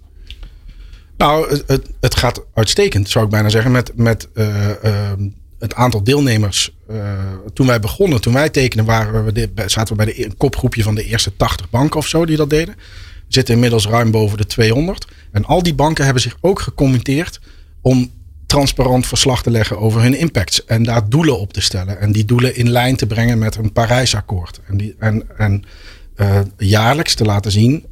[1.16, 6.76] Nou, het, het, gaat uitstekend, zou ik bijna zeggen, met, met ehm, het aantal deelnemers.
[7.52, 10.94] toen wij begonnen, toen wij tekenen, waren we zaten we bij de, een kopgroepje van
[10.94, 12.74] de eerste 80 banken of zo die dat deden.
[13.28, 15.06] Zitten inmiddels ruim boven de 200.
[15.32, 17.40] En al die banken hebben zich ook gecommitteerd
[17.82, 18.10] om
[18.46, 20.64] transparant verslag te leggen over hun impacts.
[20.64, 22.00] En daar doelen op te stellen.
[22.00, 24.60] En die doelen in lijn te brengen met een Parijsakkoord.
[24.66, 25.64] En, die, en, en
[26.16, 27.84] uh, jaarlijks te laten zien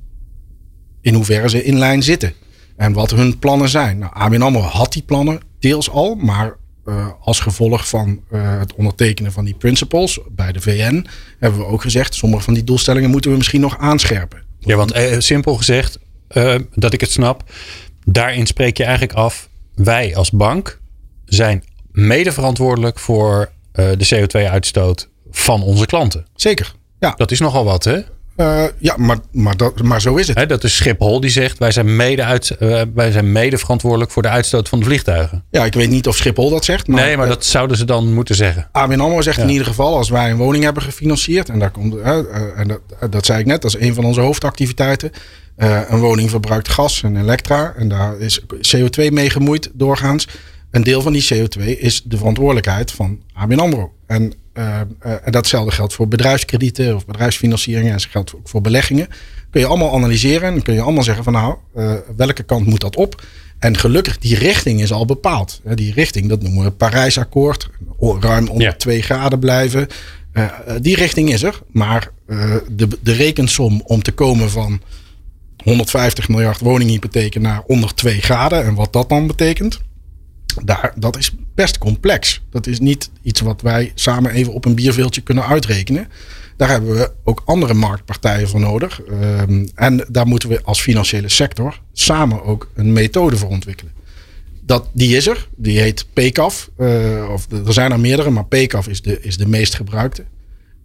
[1.01, 2.33] in hoeverre ze in lijn zitten.
[2.77, 3.99] En wat hun plannen zijn.
[3.99, 6.15] Nou, ABN AMRO had die plannen deels al.
[6.15, 11.07] Maar uh, als gevolg van uh, het ondertekenen van die principles bij de VN...
[11.39, 12.15] hebben we ook gezegd...
[12.15, 14.43] sommige van die doelstellingen moeten we misschien nog aanscherpen.
[14.59, 15.99] Ja, want simpel gezegd,
[16.75, 17.51] dat ik het snap...
[18.05, 20.81] daarin spreek je eigenlijk af wij als bank
[21.25, 26.27] zijn mede verantwoordelijk voor de CO2-uitstoot van onze klanten.
[26.35, 26.75] Zeker.
[26.99, 27.15] Ja.
[27.17, 28.01] Dat is nogal wat, hè?
[28.37, 30.49] Uh, ja, maar, maar, dat, maar zo is het.
[30.49, 34.23] Dat is Schiphol die zegt: wij zijn, mede uit, uh, wij zijn mede verantwoordelijk voor
[34.23, 35.45] de uitstoot van de vliegtuigen.
[35.51, 36.87] Ja, ik weet niet of Schiphol dat zegt.
[36.87, 38.69] Maar, nee, maar dat zouden ze dan moeten zeggen.
[38.73, 39.43] ABN AMRO zegt ja.
[39.43, 43.27] in ieder geval: als wij een woning hebben gefinancierd, en, daar komt, en dat, dat
[43.27, 45.11] zei ik net, dat is een van onze hoofdactiviteiten.
[45.57, 47.75] Een woning verbruikt gas en elektra.
[47.77, 48.41] En daar is
[48.77, 50.29] CO2 mee gemoeid doorgaans.
[50.71, 53.93] Een deel van die CO2 is de verantwoordelijkheid van ABN AMRO.
[54.07, 57.93] En, en datzelfde geldt voor bedrijfskredieten of bedrijfsfinancieringen.
[57.93, 59.09] En dat geldt ook voor beleggingen.
[59.51, 61.57] Kun je allemaal analyseren en kun je allemaal zeggen van nou,
[62.17, 63.23] welke kant moet dat op?
[63.59, 65.61] En gelukkig, die richting is al bepaald.
[65.75, 67.69] Die richting, dat noemen we Parijsakkoord.
[68.21, 68.73] Ruim onder ja.
[68.73, 69.87] 2 graden blijven.
[70.81, 71.61] die richting is er.
[71.67, 72.11] Maar
[72.69, 74.81] de, de rekensom om te komen van
[75.65, 78.65] 150 miljard woninghypotheken naar onder 2 graden.
[78.65, 79.81] En wat dat dan betekent,
[80.65, 82.43] daar, dat is best complex.
[82.51, 86.09] Dat is niet iets wat wij samen even op een bierveeltje kunnen uitrekenen.
[86.57, 89.01] Daar hebben we ook andere marktpartijen voor nodig.
[89.11, 93.93] Um, en daar moeten we als financiële sector samen ook een methode voor ontwikkelen.
[94.65, 95.49] Dat, die is er.
[95.57, 96.71] Die heet PCAF.
[96.79, 100.25] Uh, of, er zijn er meerdere, maar PCAF is de, is de meest gebruikte.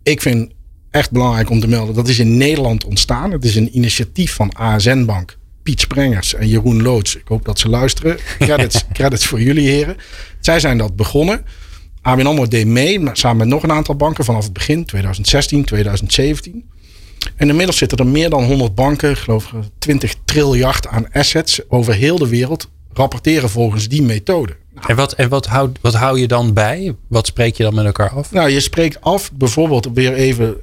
[0.04, 0.52] Ik vind
[0.92, 1.96] echt belangrijk om te melden.
[1.96, 3.32] Dat is in Nederland ontstaan.
[3.32, 5.38] Het is een initiatief van ASN Bank.
[5.68, 7.16] Piet Sprengers en Jeroen Loods.
[7.16, 8.18] Ik hoop dat ze luisteren.
[8.40, 9.98] Credits, credits voor jullie heren.
[10.40, 11.46] Zij zijn dat begonnen.
[12.02, 16.70] ABN AMRO deed mee, samen met nog een aantal banken vanaf het begin, 2016, 2017.
[17.36, 21.94] En inmiddels zitten er meer dan 100 banken, ik geloof 20 triljard aan assets over
[21.94, 24.56] heel de wereld, rapporteren volgens die methode.
[24.88, 26.96] En, wat, en wat, hou, wat hou je dan bij?
[27.08, 28.32] Wat spreek je dan met elkaar af?
[28.32, 30.58] Nou, je spreekt af bijvoorbeeld weer even.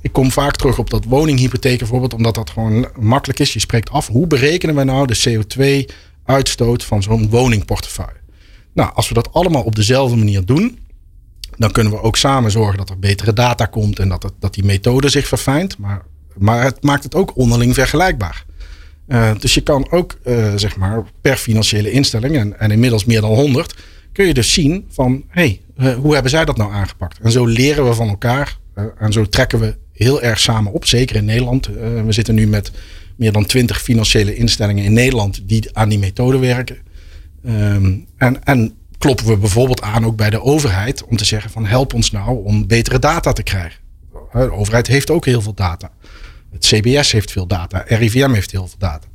[0.00, 3.52] Ik kom vaak terug op dat woninghypotheek bijvoorbeeld, omdat dat gewoon makkelijk is.
[3.52, 8.20] Je spreekt af hoe berekenen wij nou de CO2-uitstoot van zo'n woningportefeuille.
[8.72, 10.78] Nou, als we dat allemaal op dezelfde manier doen,
[11.56, 14.64] dan kunnen we ook samen zorgen dat er betere data komt en dat, dat die
[14.64, 15.78] methode zich verfijnt.
[15.78, 16.02] Maar,
[16.36, 18.46] maar het maakt het ook onderling vergelijkbaar.
[19.08, 23.20] Uh, dus je kan ook, uh, zeg maar, per financiële instelling, en, en, inmiddels meer
[23.20, 23.74] dan 100,
[24.12, 27.18] kun je dus zien van, hé, hey, uh, hoe hebben zij dat nou aangepakt?
[27.18, 28.58] En zo leren we van elkaar
[28.98, 31.66] en zo trekken we heel erg samen op, zeker in Nederland.
[31.66, 32.70] we zitten nu met
[33.16, 36.76] meer dan 20 financiële instellingen in Nederland die aan die methode werken.
[37.46, 41.66] Um, en, en kloppen we bijvoorbeeld aan ook bij de overheid om te zeggen van
[41.66, 43.80] help ons nou om betere data te krijgen.
[44.32, 45.90] De overheid heeft ook heel veel data.
[46.52, 47.84] Het CBS heeft veel data.
[47.86, 49.06] RIVM heeft heel veel data.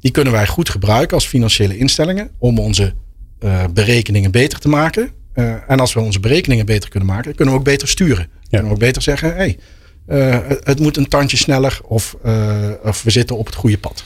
[0.00, 2.94] Die kunnen wij goed gebruiken als financiële instellingen om onze
[3.40, 5.10] uh, berekeningen beter te maken.
[5.34, 8.28] Uh, en als we onze berekeningen beter kunnen maken, kunnen we ook beter sturen.
[8.30, 8.48] Ja.
[8.48, 9.58] Kunnen we ook beter zeggen, hey,
[10.08, 12.16] uh, het moet een tandje sneller of,
[12.82, 14.04] of we zitten op het goede pad.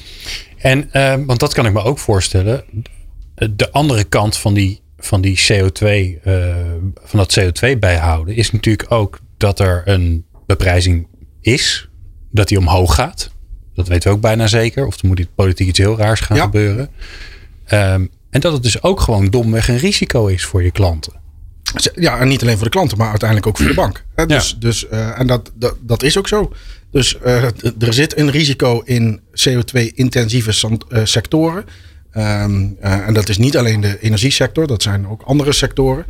[0.56, 0.90] En,
[1.26, 2.64] want dat kan ik me ook voorstellen.
[3.34, 6.22] De andere kant van die, van die CO2,
[7.04, 11.06] van dat CO2 bijhouden, is natuurlijk ook dat er een beprijzing
[11.40, 11.88] is
[12.30, 13.30] dat die omhoog gaat.
[13.74, 14.86] Dat weten we ook bijna zeker.
[14.86, 16.42] Of er moet politiek iets heel raars gaan ja.
[16.42, 16.88] gebeuren.
[17.72, 21.12] Um, en dat het dus ook gewoon domweg een risico is voor je klanten.
[21.94, 24.04] Ja, en niet alleen voor de klanten, maar uiteindelijk ook voor de bank.
[24.26, 24.56] Dus, ja.
[24.58, 26.52] dus, uh, en dat, dat, dat is ook zo.
[26.90, 27.42] Dus uh,
[27.78, 31.64] er zit een risico in CO2-intensieve uh, sectoren.
[32.16, 36.06] Um, en dat is niet alleen de energiesector, dat zijn ook andere sectoren.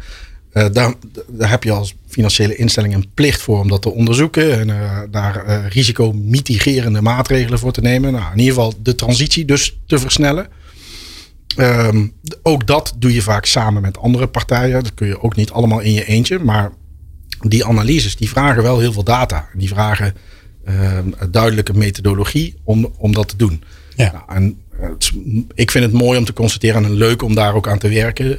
[0.53, 0.95] Uh, daar,
[1.29, 4.99] daar, heb je als financiële instelling een plicht voor om dat te onderzoeken en uh,
[5.11, 8.13] daar uh, risicomitigerende maatregelen voor te nemen.
[8.13, 10.49] Nou, in ieder geval de transitie dus te versnellen.
[11.57, 14.83] Um, ook dat doe je vaak samen met andere partijen.
[14.83, 16.39] Dat kun je ook niet allemaal in je eentje.
[16.39, 16.73] Maar
[17.41, 19.49] die analyses die vragen wel heel veel data.
[19.55, 20.15] Die vragen
[20.65, 23.63] een duidelijke methodologie om, om dat te doen.
[23.97, 24.13] Ja.
[24.13, 25.13] Nou, en het,
[25.55, 28.39] ik vind het mooi om te constateren en leuk om daar ook aan te werken.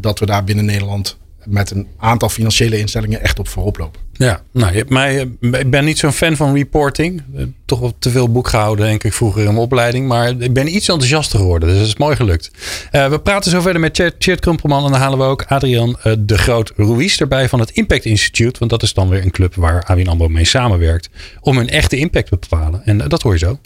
[0.00, 4.00] dat we daar binnen Nederland met een aantal financiële instellingen echt op voorop lopen.
[4.16, 7.22] Ja, nou, je hebt mij, eh, ik ben niet zo'n fan van reporting.
[7.36, 10.08] Eh, toch wel te veel boek gehouden, denk ik, vroeger in mijn opleiding.
[10.08, 12.50] Maar ik ben iets enthousiaster geworden, dus dat is mooi gelukt.
[12.92, 14.84] Uh, we praten zo verder met Tjeerd Krumpelman.
[14.84, 18.58] En dan halen we ook Adrian uh, de Groot Ruiz erbij van het Impact Institute.
[18.58, 21.08] Want dat is dan weer een club waar ABN AMRO mee samenwerkt.
[21.40, 22.82] Om hun echte impact te bepalen.
[22.84, 23.58] En dat hoor je zo.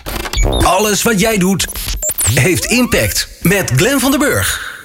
[0.49, 1.67] Alles wat jij doet,
[2.35, 3.29] heeft impact.
[3.43, 4.78] Met Glenn van den Burg.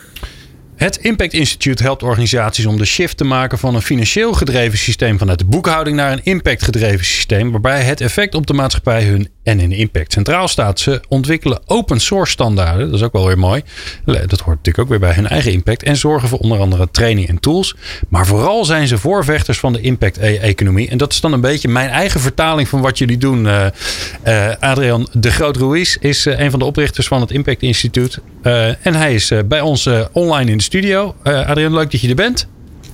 [0.84, 5.18] Het Impact Institute helpt organisaties om de shift te maken van een financieel gedreven systeem
[5.18, 9.30] vanuit de boekhouding naar een impact gedreven systeem, waarbij het effect op de maatschappij hun
[9.44, 10.80] en hun impact centraal staat.
[10.80, 13.62] Ze ontwikkelen open source standaarden, dat is ook wel weer mooi.
[14.06, 17.28] Dat hoort natuurlijk ook weer bij hun eigen impact en zorgen voor onder andere training
[17.28, 17.76] en tools.
[18.10, 20.90] Maar vooral zijn ze voorvechters van de impact-economie.
[20.90, 23.46] En dat is dan een beetje mijn eigen vertaling van wat jullie doen.
[23.46, 23.66] Uh,
[24.28, 28.22] uh, Adrian de Groot Ruiz is uh, een van de oprichters van het Impact Institute.
[28.82, 31.16] en hij is bij ons online in de studio.
[31.24, 32.48] Adrian, leuk dat je er bent.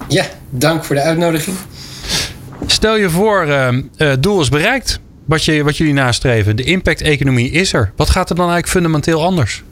[0.08, 1.58] Ja, dank voor de uitnodiging.
[2.66, 3.48] Stel je voor,
[4.20, 5.00] doel is bereikt.
[5.30, 6.56] Wat, je, wat jullie nastreven.
[6.56, 7.92] De impact-economie is er.
[7.96, 9.64] Wat gaat er dan eigenlijk fundamenteel anders?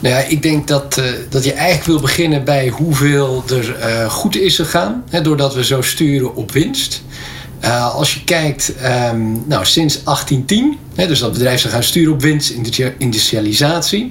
[0.00, 4.56] Nou ja, ik denk dat, dat je eigenlijk wil beginnen bij hoeveel er goed is
[4.56, 5.04] gegaan.
[5.10, 7.02] Hè, doordat we zo sturen op winst.
[7.92, 8.72] als je kijkt,
[9.12, 12.54] um, nou, sinds 1810, hè, dus dat bedrijf zou gaan sturen op winst,
[12.98, 14.10] industrialisatie,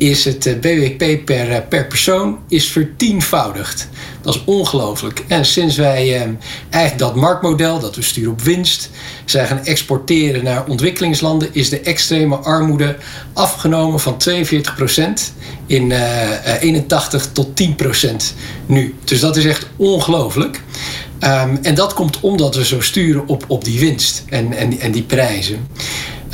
[0.00, 3.88] is het eh, BWP per, eh, per persoon is vertienvoudigd.
[4.22, 5.24] Dat is ongelooflijk.
[5.28, 6.28] En sinds wij eh,
[6.70, 8.90] eigenlijk dat marktmodel, dat we sturen op winst,
[9.24, 12.96] zijn gaan exporteren naar ontwikkelingslanden, is de extreme armoede
[13.32, 15.32] afgenomen van 42%
[15.66, 17.66] in uh, 81 tot 10%
[18.66, 18.94] nu.
[19.04, 20.62] Dus dat is echt ongelooflijk.
[21.20, 24.92] Um, en dat komt omdat we zo sturen op, op die winst en, en, en
[24.92, 25.66] die prijzen.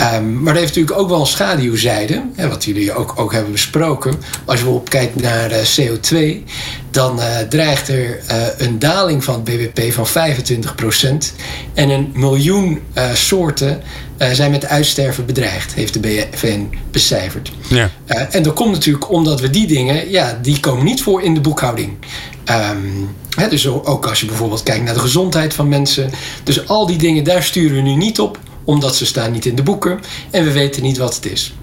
[0.01, 3.53] Um, maar dat heeft natuurlijk ook wel een schaduwzijde, hè, wat jullie ook, ook hebben
[3.53, 4.11] besproken.
[4.45, 6.45] Als je bijvoorbeeld kijkt naar uh, CO2,
[6.91, 10.11] dan uh, dreigt er uh, een daling van het BBP van 25%
[11.75, 12.83] en een miljoen
[13.13, 13.83] soorten
[14.33, 17.53] zijn met uitsterven bedreigd, heeft de BVN becijferd.
[17.69, 17.91] Ja.
[18.31, 21.41] en dat komt natuurlijk omdat we die dingen, ja, die komen niet voor in de
[21.41, 21.93] boekhouding.
[22.51, 26.11] Um, hè, dus ook als je bijvoorbeeld kijkt naar de gezondheid van mensen.
[26.45, 29.55] Dus al die dingen, daar sturen we nu niet op omdat ze staan niet in
[29.55, 30.01] de boeken
[30.31, 31.55] en we weten niet wat het is.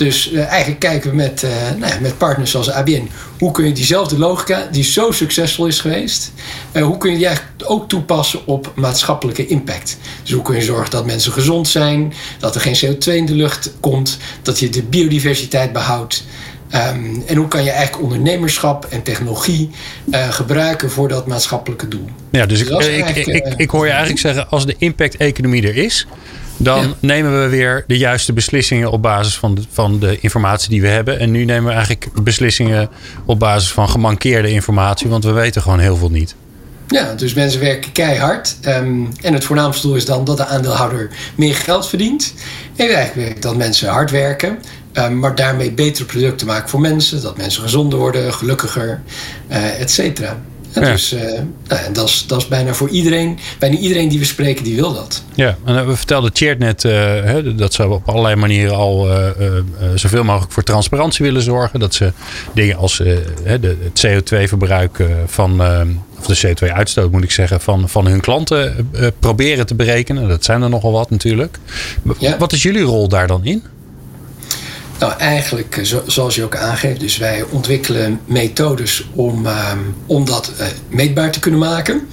[0.00, 3.08] Dus uh, eigenlijk kijken we met, uh, nou ja, met partners zoals ABN.
[3.38, 6.32] Hoe kun je diezelfde logica, die zo succesvol is geweest,
[6.72, 9.98] uh, hoe kun je die eigenlijk ook toepassen op maatschappelijke impact?
[10.22, 13.34] Dus hoe kun je zorgen dat mensen gezond zijn, dat er geen CO2 in de
[13.34, 16.24] lucht komt, dat je de biodiversiteit behoudt.
[16.74, 19.70] Um, en hoe kan je eigenlijk ondernemerschap en technologie
[20.10, 22.08] gebruiken voor dat maatschappelijke doel?
[22.30, 25.76] Ja, dus, dus ik, ik, ik, ik, hoor je eigenlijk zeggen: als de impact-economie er
[25.76, 26.06] is,
[26.60, 30.82] dan nemen we weer de juiste beslissingen op basis van de, van de informatie die
[30.82, 31.18] we hebben.
[31.18, 32.88] En nu nemen we eigenlijk beslissingen
[33.24, 36.34] op basis van gemankeerde informatie, want we weten gewoon heel veel niet.
[36.88, 38.56] Ja, dus mensen werken keihard.
[38.66, 42.34] Um, en het voornaamste doel is dan dat de aandeelhouder meer geld verdient.
[42.76, 44.58] En eigenlijk dat mensen hard werken,
[44.92, 47.22] um, maar daarmee betere producten maken voor mensen.
[47.22, 49.02] Dat mensen gezonder worden, gelukkiger,
[49.50, 50.40] uh, et cetera.
[50.74, 50.80] Ja.
[50.80, 51.20] Dus uh,
[51.68, 54.94] nou, dat, is, dat is bijna voor iedereen, bijna iedereen die we spreken, die wil
[54.94, 55.24] dat.
[55.34, 59.08] Ja, en uh, we vertelden Tjeerd net uh, dat ze op allerlei manieren al
[59.94, 61.80] zoveel mogelijk voor transparantie willen zorgen.
[61.80, 62.12] Dat ze
[62.54, 65.60] dingen als de, het CO2-verbruik van,
[66.18, 70.28] of de CO2-uitstoot moet ik zeggen, van, van hun klanten proberen te berekenen.
[70.28, 71.58] Dat zijn er nogal wat natuurlijk.
[72.18, 72.38] Ja.
[72.38, 73.62] Wat is jullie rol daar dan in?
[75.00, 77.00] Nou, eigenlijk eh, zoals je ook aangeeft.
[77.00, 79.72] Dus wij ontwikkelen methodes om, uh,
[80.06, 82.08] om dat uh, meetbaar te kunnen maken.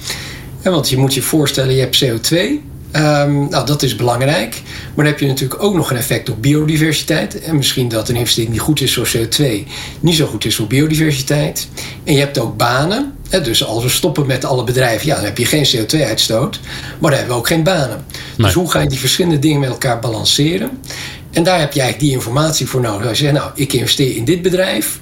[0.62, 2.38] En want je moet je voorstellen, je hebt CO2.
[2.38, 4.62] Um, ehm, nou, dat is belangrijk.
[4.64, 7.42] Maar dan heb je natuurlijk ook nog een effect op biodiversiteit.
[7.42, 9.68] En misschien dat een investering die goed is voor CO2
[10.00, 11.68] niet zo goed is voor biodiversiteit.
[12.04, 13.14] En je hebt ook banen.
[13.30, 16.60] Hè, dus als we stoppen met alle bedrijven, ja, dan heb je geen CO2-uitstoot.
[17.00, 18.06] Maar dan hebben we ook geen banen.
[18.38, 20.70] Dus hoe ga je die verschillende dingen met elkaar balanceren?
[21.38, 23.08] En daar heb je eigenlijk die informatie voor nodig.
[23.08, 25.00] Als je zegt, nou, ik investeer in dit bedrijf.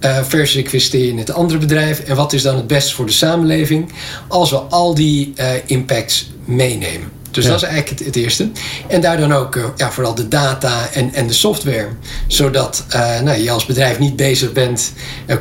[0.00, 1.98] Uh, versus ik investeer in het andere bedrijf.
[1.98, 3.92] En wat is dan het beste voor de samenleving?
[4.28, 7.08] Als we al die uh, impacts meenemen.
[7.30, 8.50] Dus dat is eigenlijk het, het, eerste.
[8.88, 11.88] En daar dan ook uh, ja, vooral de data en, en de software.
[12.26, 12.84] Zodat
[13.22, 14.92] nou, je als bedrijf niet bezig bent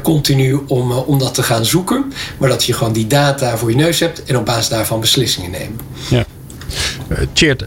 [0.02, 2.14] continu om, om dat te gaan zoeken.
[2.38, 5.52] Maar dat je gewoon die data voor je neus hebt en op basis daarvan beslissingen
[5.52, 5.82] neemt.
[6.10, 6.26] Ja.
[7.34, 7.66] Cheert,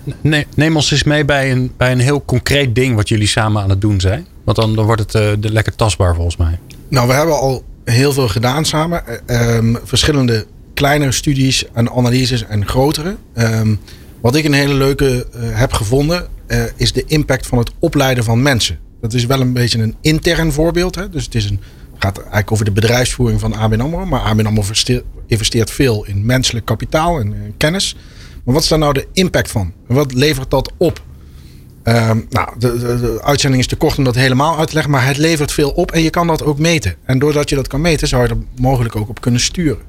[0.54, 3.70] neem ons eens mee bij een, bij een heel concreet ding wat jullie samen aan
[3.70, 4.26] het doen zijn.
[4.44, 6.58] Want dan, dan wordt het uh, lekker tastbaar volgens mij.
[6.88, 9.02] Nou, we hebben al heel veel gedaan samen.
[9.26, 13.16] Uh, verschillende kleinere studies en analyses en grotere.
[13.34, 13.74] Ehm,
[14.20, 16.26] wat ik een hele leuke eh, heb gevonden,
[16.76, 18.78] is de impact van het opleiden van mensen.
[19.00, 20.94] Dat is wel een beetje een intern voorbeeld.
[20.94, 21.08] Hè?
[21.08, 21.60] Dus het is een,
[21.98, 24.06] gaat eigenlijk over de bedrijfsvoering van ABN AMRO.
[24.06, 24.62] Maar ABN AMRO
[25.26, 27.96] investeert veel in menselijk kapitaal en kennis.
[28.46, 29.72] Maar wat is daar nou de impact van?
[29.86, 31.02] Wat levert dat op?
[31.84, 35.06] Um, nou, de, de, uitzending is te kort om dat helemaal uit te leggen, maar
[35.06, 36.94] het levert veel op en je kan dat ook meten.
[37.04, 39.82] En doordat je dat kan meten, zou je er mogelijk ook op kunnen sturen.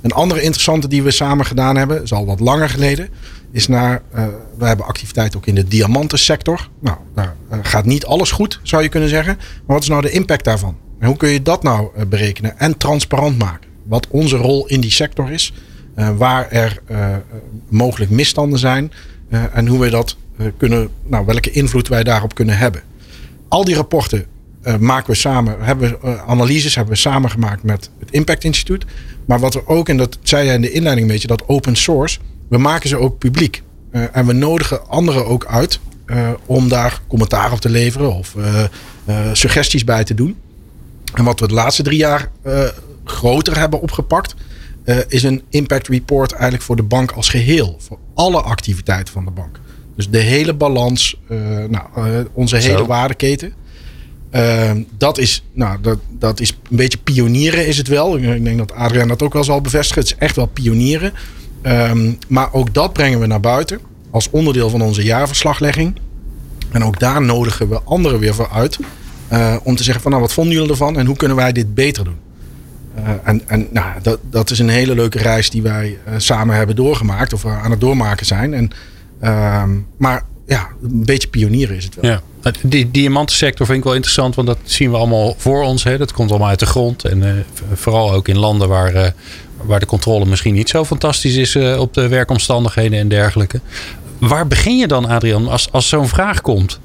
[0.00, 3.08] Een andere interessante die we samen gedaan hebben, is al wat langer geleden,
[3.52, 4.26] is naar, uh,
[4.58, 6.68] we hebben activiteit ook in de diamantensector.
[6.80, 9.36] Nou, daar uh, gaat niet alles goed, zou je kunnen zeggen.
[9.36, 10.76] Maar wat is nou de impact daarvan?
[10.98, 13.70] En hoe kun je dat nou uh, berekenen en transparant maken?
[13.82, 15.52] Wat onze rol in die sector is,
[16.16, 16.82] waar er
[17.68, 18.92] mogelijk misstanden zijn
[19.52, 20.16] en hoe we dat
[20.56, 22.82] kunnen, nou, welke invloed wij daarop kunnen hebben.
[23.48, 24.26] Al die rapporten
[24.78, 28.84] maken we samen, hebben we, analyses hebben we samen gemaakt met het Impact Instituut.
[29.24, 31.76] Maar wat we ook, en dat zei jij in de inleiding een beetje, dat open
[31.76, 33.62] source, we maken ze ook publiek.
[34.12, 35.80] En we nodigen anderen ook uit
[36.46, 38.34] om daar commentaar op te leveren of
[39.32, 40.36] suggesties bij te doen.
[41.14, 42.30] En wat we de laatste drie jaar
[43.04, 44.34] groter hebben opgepakt,
[45.08, 47.76] is een impact report eigenlijk voor de bank als geheel.
[47.78, 49.60] Voor alle activiteiten van de bank.
[49.96, 52.86] Dus de hele balans, uh, nou, uh, onze hele Zo.
[52.86, 53.52] waardeketen.
[54.96, 58.16] Dat, is, nou, dat, dat is een beetje pionieren is het wel.
[58.16, 60.02] Ik denk dat Adriaan dat ook wel zal bevestigen.
[60.02, 61.12] Het is echt wel pionieren.
[61.62, 63.80] Um, maar ook dat brengen we naar buiten.
[64.10, 65.96] Als onderdeel van onze jaarverslaglegging.
[66.70, 68.78] En ook daar nodigen we anderen weer voor uit.
[69.62, 70.98] Om te zeggen van nou wat vonden jullie ervan?
[70.98, 72.23] En hoe kunnen wij dit beter doen?
[72.98, 76.56] Uh, en en nou, dat, dat is een hele leuke reis die wij uh, samen
[76.56, 77.32] hebben doorgemaakt.
[77.32, 78.54] Of aan het doormaken zijn.
[78.54, 78.70] En
[79.24, 82.10] Um, maar ja, een beetje pionieren is het wel.
[82.10, 82.20] Ja.
[82.62, 85.84] Die diamantensector vind ik wel interessant, want dat zien we allemaal voor ons.
[85.84, 85.98] Hè.
[85.98, 87.04] Dat komt allemaal uit de grond.
[87.04, 89.14] En vooral ook in landen waar,
[89.62, 93.60] waar de controle misschien niet zo fantastisch is op de werkomstandigheden en dergelijke.
[94.18, 96.80] Waar begin je dan, Adrian, als, als zo'n vraag komt?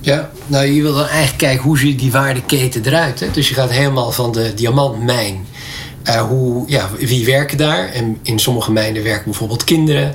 [0.00, 3.20] Ja, nou je wil dan eigenlijk kijken hoe ziet die waardeketen eruit.
[3.20, 3.30] Hè?
[3.30, 5.46] Dus je gaat helemaal van de diamantmijn
[6.08, 7.88] uh, hoe, ja, wie werken daar?
[7.88, 10.14] En in sommige mijnen werken bijvoorbeeld kinderen.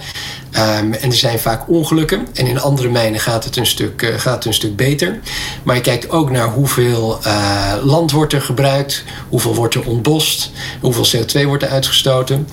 [0.58, 2.28] Um, en er zijn vaak ongelukken.
[2.34, 5.20] En in andere mijnen gaat het een stuk, uh, gaat het een stuk beter.
[5.64, 9.04] Maar je kijkt ook naar hoeveel uh, land wordt er gebruikt.
[9.30, 10.52] Hoeveel wordt er ontbost.
[10.82, 12.48] Hoeveel CO2 wordt er uitgestoten.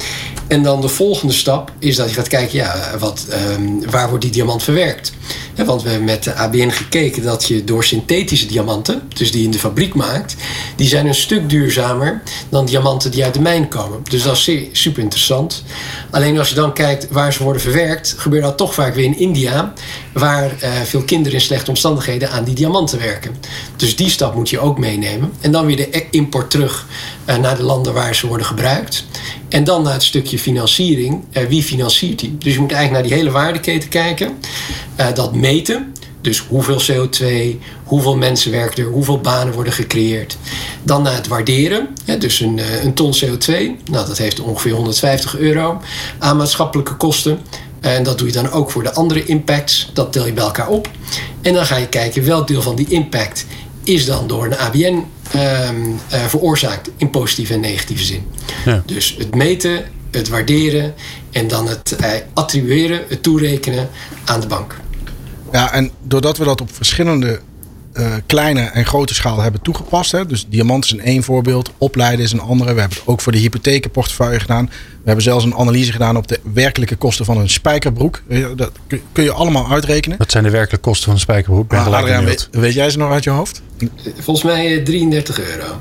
[0.46, 2.58] En dan de volgende stap is dat je gaat kijken...
[2.58, 5.12] Ja, wat, um, waar wordt die diamant verwerkt?
[5.56, 9.02] Want we hebben met de ABN gekeken dat je door synthetische diamanten...
[9.14, 10.36] dus die in de fabriek maakt...
[10.76, 14.00] die zijn een stuk duurzamer dan diamanten die uit de mijn komen.
[14.10, 15.62] Dus dat is super interessant.
[16.10, 19.18] Alleen als je dan kijkt waar ze worden verwerkt, gebeurt dat toch vaak weer in
[19.18, 19.72] India,
[20.12, 23.34] waar uh, veel kinderen in slechte omstandigheden aan die diamanten werken.
[23.76, 25.32] Dus die stap moet je ook meenemen.
[25.40, 26.86] En dan weer de import terug
[27.26, 29.04] uh, naar de landen waar ze worden gebruikt.
[29.48, 31.24] En dan naar het stukje financiering.
[31.32, 32.38] Uh, wie financiert die?
[32.38, 34.38] Dus je moet eigenlijk naar die hele waardeketen kijken.
[35.14, 35.92] dat meten.
[36.20, 37.24] Dus hoeveel CO2,
[37.84, 40.36] hoeveel mensen werken er, hoeveel banen worden gecreëerd.
[40.82, 43.52] Dan naar het waarderen, dus een, een ton CO2,
[43.90, 45.80] nou, dat heeft ongeveer 150 euro
[46.18, 47.38] aan maatschappelijke kosten.
[47.82, 50.68] En dat doe je dan ook voor de andere impacts, dat tel je bij elkaar
[50.68, 50.90] op.
[51.40, 53.46] En dan ga je kijken welk deel van die impact
[53.84, 58.26] is dan door een ABN um, uh, veroorzaakt in positieve en negatieve zin.
[58.64, 58.82] Ja.
[58.86, 60.94] Dus het meten, het waarderen
[61.30, 63.88] en dan het uh, attribueren, het toerekenen
[64.24, 64.76] aan de bank.
[65.52, 67.40] Ja, en doordat we dat op verschillende
[67.94, 70.12] uh, kleine en grote schaal hebben toegepast.
[70.12, 70.26] Hè.
[70.26, 72.74] Dus diamant is een één voorbeeld, opleiden is een andere.
[72.74, 74.66] We hebben het ook voor de hypothekenportefeuille gedaan.
[74.66, 78.22] We hebben zelfs een analyse gedaan op de werkelijke kosten van een spijkerbroek.
[78.56, 78.72] Dat
[79.12, 80.18] kun je allemaal uitrekenen.
[80.18, 81.72] Wat zijn de werkelijke kosten van een spijkerbroek?
[81.72, 83.62] Ah, Adriaan, weet, weet, jij ze nog uit je hoofd?
[84.18, 85.80] Volgens mij 33 euro.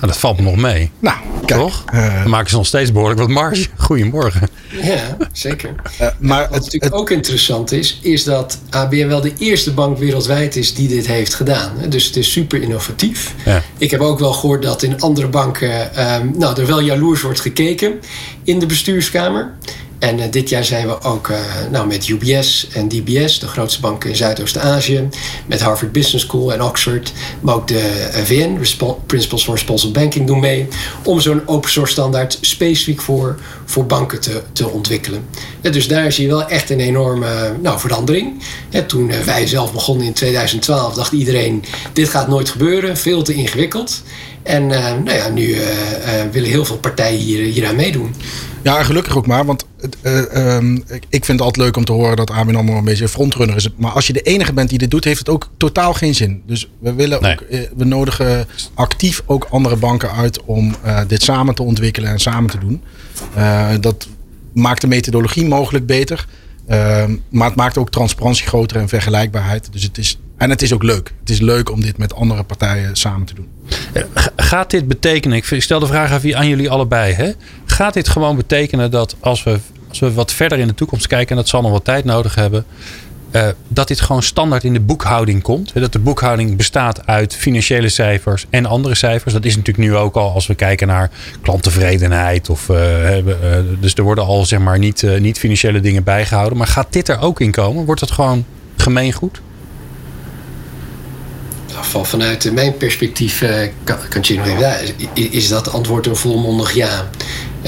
[0.00, 0.90] Nou, dat valt me nog mee.
[0.98, 1.84] Nou, kijk, toch?
[1.94, 3.66] Uh, Dan maken ze nog steeds behoorlijk wat marge.
[3.76, 4.48] Goedemorgen.
[4.82, 5.74] Ja, zeker.
[6.00, 9.72] Uh, maar wat het, natuurlijk het, ook interessant is, is dat ABN wel de eerste
[9.72, 11.72] bank wereldwijd is die dit heeft gedaan.
[11.88, 13.34] Dus het is super innovatief.
[13.44, 13.62] Ja.
[13.78, 17.40] Ik heb ook wel gehoord dat in andere banken um, nou, er wel jaloers wordt
[17.40, 18.00] gekeken
[18.44, 19.54] in de bestuurskamer.
[20.00, 21.38] En uh, dit jaar zijn we ook uh,
[21.70, 25.08] nou, met UBS en DBS, de grootste banken in Zuidoost-Azië,
[25.46, 28.58] met Harvard Business School en Oxford, maar ook de VN,
[29.06, 30.68] Principles for Responsible Banking, doen mee
[31.04, 35.24] om zo'n open source standaard specifiek voor, voor banken te, te ontwikkelen.
[35.60, 38.42] Dus daar zie je wel echt een enorme nou, verandering.
[38.86, 44.02] Toen wij zelf begonnen in 2012, dacht iedereen: dit gaat nooit gebeuren, veel te ingewikkeld.
[44.42, 45.56] En nou ja, nu
[46.30, 48.14] willen heel veel partijen hier, hier aan meedoen.
[48.62, 49.44] Ja, gelukkig ook maar.
[49.44, 49.66] Want
[50.02, 53.08] uh, um, ik vind het altijd leuk om te horen dat ABN AMRO een beetje
[53.08, 53.68] frontrunner is.
[53.76, 56.42] Maar als je de enige bent die dit doet, heeft het ook totaal geen zin.
[56.46, 61.22] Dus we, willen ook, uh, we nodigen actief ook andere banken uit om uh, dit
[61.22, 62.82] samen te ontwikkelen en samen te doen.
[63.80, 64.08] dat
[64.52, 66.26] maakt de methodologie mogelijk beter.
[66.66, 69.68] Ehm, maar het maakt ook transparantie groter en vergelijkbaarheid.
[69.72, 71.12] Dus het is, en het is ook leuk.
[71.20, 73.48] Het is leuk om dit met andere partijen samen te doen.
[74.36, 77.12] Gaat dit betekenen, ik stel de vraag aan jullie allebei.
[77.12, 77.30] Hè?
[77.64, 81.30] Gaat dit gewoon betekenen dat als we, als we wat verder in de toekomst kijken,
[81.30, 82.64] en dat zal nog wat tijd nodig hebben,
[83.32, 85.72] uh, dat dit gewoon standaard in de boekhouding komt.
[85.74, 89.34] Dat de boekhouding bestaat uit financiële cijfers en andere cijfers.
[89.34, 91.10] Dat is natuurlijk nu ook al als we kijken naar
[91.42, 92.50] klanttevredenheid.
[92.50, 92.76] Of, uh,
[93.80, 96.58] dus er worden al zeg maar niet, niet financiële dingen bijgehouden.
[96.58, 97.84] Maar gaat dit er ook in komen?
[97.84, 98.44] Wordt dat gewoon
[98.76, 99.40] gemeengoed?
[101.80, 103.44] Van, vanuit mijn perspectief
[103.84, 104.76] kan, kan je ja,
[105.14, 107.10] is dat antwoord een volmondig ja.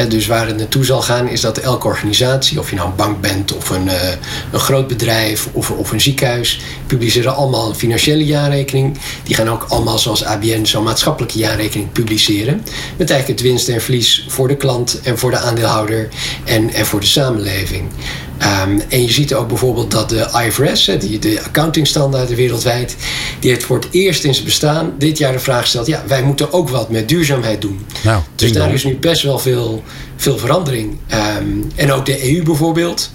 [0.09, 3.21] dus waar het naartoe zal gaan is dat elke organisatie, of je nou een bank
[3.21, 3.93] bent of een, uh,
[4.53, 8.99] een groot bedrijf of, of een ziekenhuis, publiceren allemaal een financiële jaarrekening.
[9.23, 12.65] Die gaan ook allemaal zoals ABN zo'n maatschappelijke jaarrekening publiceren.
[12.97, 16.09] Met eigenlijk het winst en verlies voor de klant en voor de aandeelhouder
[16.45, 17.89] en, en voor de samenleving.
[18.43, 22.97] Um, en je ziet ook bijvoorbeeld dat de IFRS, die, de accountingstandaarden wereldwijd,
[23.39, 26.23] die heeft voor het eerst in zijn bestaan dit jaar de vraag gesteld: ja, wij
[26.23, 27.87] moeten ook wat met duurzaamheid doen.
[28.03, 29.83] Nou, dus daar is nu best wel veel,
[30.17, 30.99] veel verandering.
[31.39, 33.11] Um, en ook de EU bijvoorbeeld,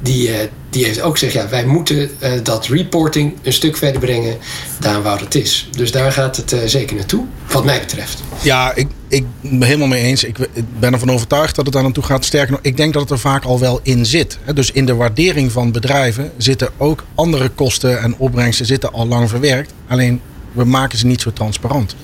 [0.00, 0.34] die, uh,
[0.72, 4.36] die heeft ook gezegd: ja, wij moeten uh, dat reporting een stuk verder brengen
[4.80, 5.68] dan waar het is.
[5.76, 8.22] Dus daar gaat het uh, zeker naartoe, wat mij betreft.
[8.42, 10.24] Ja, ik, ik ben helemaal mee eens.
[10.24, 10.36] Ik,
[10.78, 12.24] ben ervan overtuigd dat het daar naartoe gaat.
[12.24, 14.38] Sterker nog, ik denk dat het er vaak al wel in zit.
[14.54, 19.28] Dus in de waardering van bedrijven zitten ook andere kosten en opbrengsten zitten al lang
[19.28, 19.72] verwerkt.
[19.88, 20.20] Alleen
[20.52, 21.96] we maken ze niet zo transparant.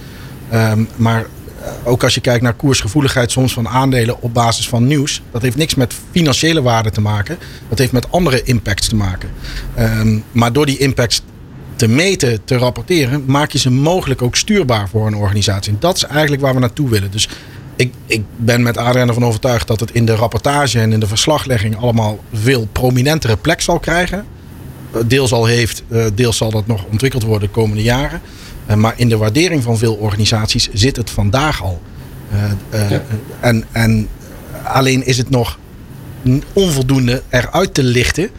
[0.53, 1.27] Um, maar eh,
[1.85, 5.23] ook als je kijkt naar koersgevoeligheid soms van aandelen op basis van nieuws.
[5.31, 7.39] Dat heeft niks met financiële waarde te maken.
[7.69, 9.31] Dat heeft met andere impacts te maken.
[9.79, 11.23] Um, maar door die impacts
[11.77, 15.73] te meten, te rapporteren, maak je ze mogelijk ook stuurbaar voor een organisatie.
[15.73, 17.11] En dat is eigenlijk waar we naartoe willen.
[17.11, 17.29] Dus
[17.77, 21.07] ik, ik ben met Adriaan ervan overtuigd dat het in de rapportage en in de
[21.07, 24.25] verslaglegging allemaal veel prominentere plek zal krijgen.
[25.07, 28.21] Deels al heeft, eh, deels zal dat nog ontwikkeld worden de komende jaren.
[28.69, 31.81] Eh, maar in de waardering van veel organisaties zit het vandaag al.
[32.73, 33.03] Uh, ja.
[33.41, 34.09] en, en
[34.65, 35.59] alleen is het nog
[36.53, 38.31] onvoldoende eruit te lichten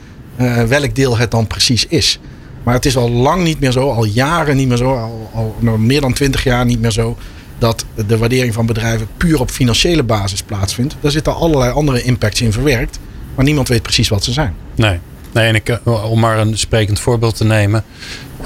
[0.67, 2.19] welk deel het dan precies is.
[2.63, 5.55] Maar het is al lang niet meer zo, al jaren niet meer zo, al, al
[5.59, 7.17] nou, meer dan twintig jaar niet meer zo,
[7.57, 10.95] dat de waardering van bedrijven puur op financiële basis plaatsvindt.
[10.99, 12.99] Daar zitten allerlei andere impacts in verwerkt,
[13.36, 14.55] maar niemand weet precies wat ze zijn.
[14.75, 14.99] Nee,
[15.34, 17.84] nee en ik, eh, om maar een sprekend voorbeeld te nemen,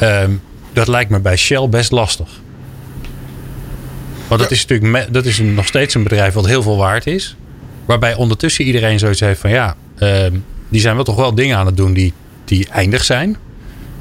[0.01, 0.23] uh,
[0.73, 2.29] dat lijkt me bij Shell best lastig.
[4.27, 7.35] Want dat is natuurlijk dat is nog steeds een bedrijf wat heel veel waard is.
[7.85, 10.25] Waarbij ondertussen iedereen zoiets heeft van ja, uh,
[10.69, 12.13] die zijn wel toch wel dingen aan het doen die,
[12.45, 13.37] die eindig zijn.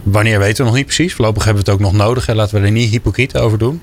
[0.02, 1.14] Wanneer weten we nog niet precies.
[1.14, 2.28] Voorlopig hebben we het ook nog nodig.
[2.28, 3.80] En laten we er niet hypocriet over doen.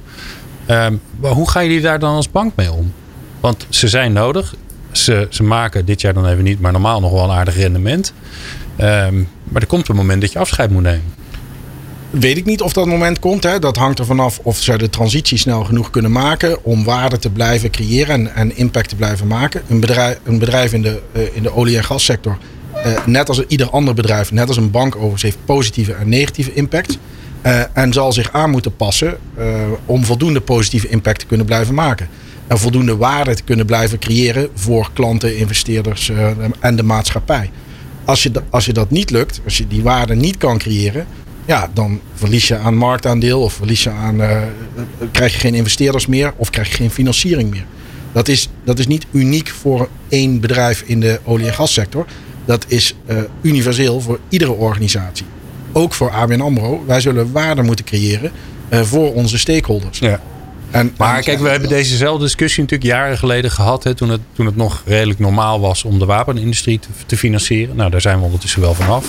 [0.70, 2.94] Um, maar hoe gaan jullie daar dan als bank mee om?
[3.40, 4.56] Want ze zijn nodig.
[4.92, 8.14] Ze, ze maken dit jaar dan even niet, maar normaal nog wel een aardig rendement.
[8.82, 11.14] Um, maar er komt een moment dat je afscheid moet nemen.
[12.10, 13.44] Weet ik niet of dat moment komt.
[13.44, 13.60] Hè.
[13.60, 17.30] Dat hangt er vanaf of ze de transitie snel genoeg kunnen maken om waarde te
[17.30, 19.62] blijven creëren en, en impact te blijven maken.
[19.68, 22.38] Een bedrijf, een bedrijf in, de, uh, in de olie- en gassector
[22.86, 26.54] uh, net als ieder ander bedrijf, net als een bank overigens, heeft positieve en negatieve
[26.54, 26.98] impact.
[27.46, 29.18] Uh, en zal zich aan moeten passen
[29.86, 32.10] om voldoende positieve impact te kunnen blijven maken.
[32.48, 36.12] En voldoende waarde te kunnen blijven creëren voor klanten, investeerders
[36.60, 37.52] en de maatschappij.
[38.06, 41.08] Als je, als je dat niet lukt, als je die waarde niet kan creëren,
[41.50, 44.22] ja, dan verlies je aan marktaandeel of verlies je aan,
[45.12, 47.66] krijg je geen investeerders meer of krijg je geen financiering meer.
[48.12, 52.06] Dat is, dat is niet uniek voor één bedrijf in de olie- en gassector
[52.50, 55.26] dat is uh, universeel voor iedere organisatie.
[55.72, 56.84] Ook voor ABN AMRO.
[56.86, 58.32] Wij zullen waarde moeten creëren
[58.70, 60.00] uh, voor onze stakeholders.
[60.00, 60.22] Ja.
[60.72, 63.84] En, maar kijk, we hebben dezezelfde discussie natuurlijk jaren geleden gehad.
[63.84, 67.76] Hè, toen, het, toen het nog redelijk normaal was om de wapenindustrie te, te financieren.
[67.76, 69.06] Nou, daar zijn we ondertussen wel vanaf.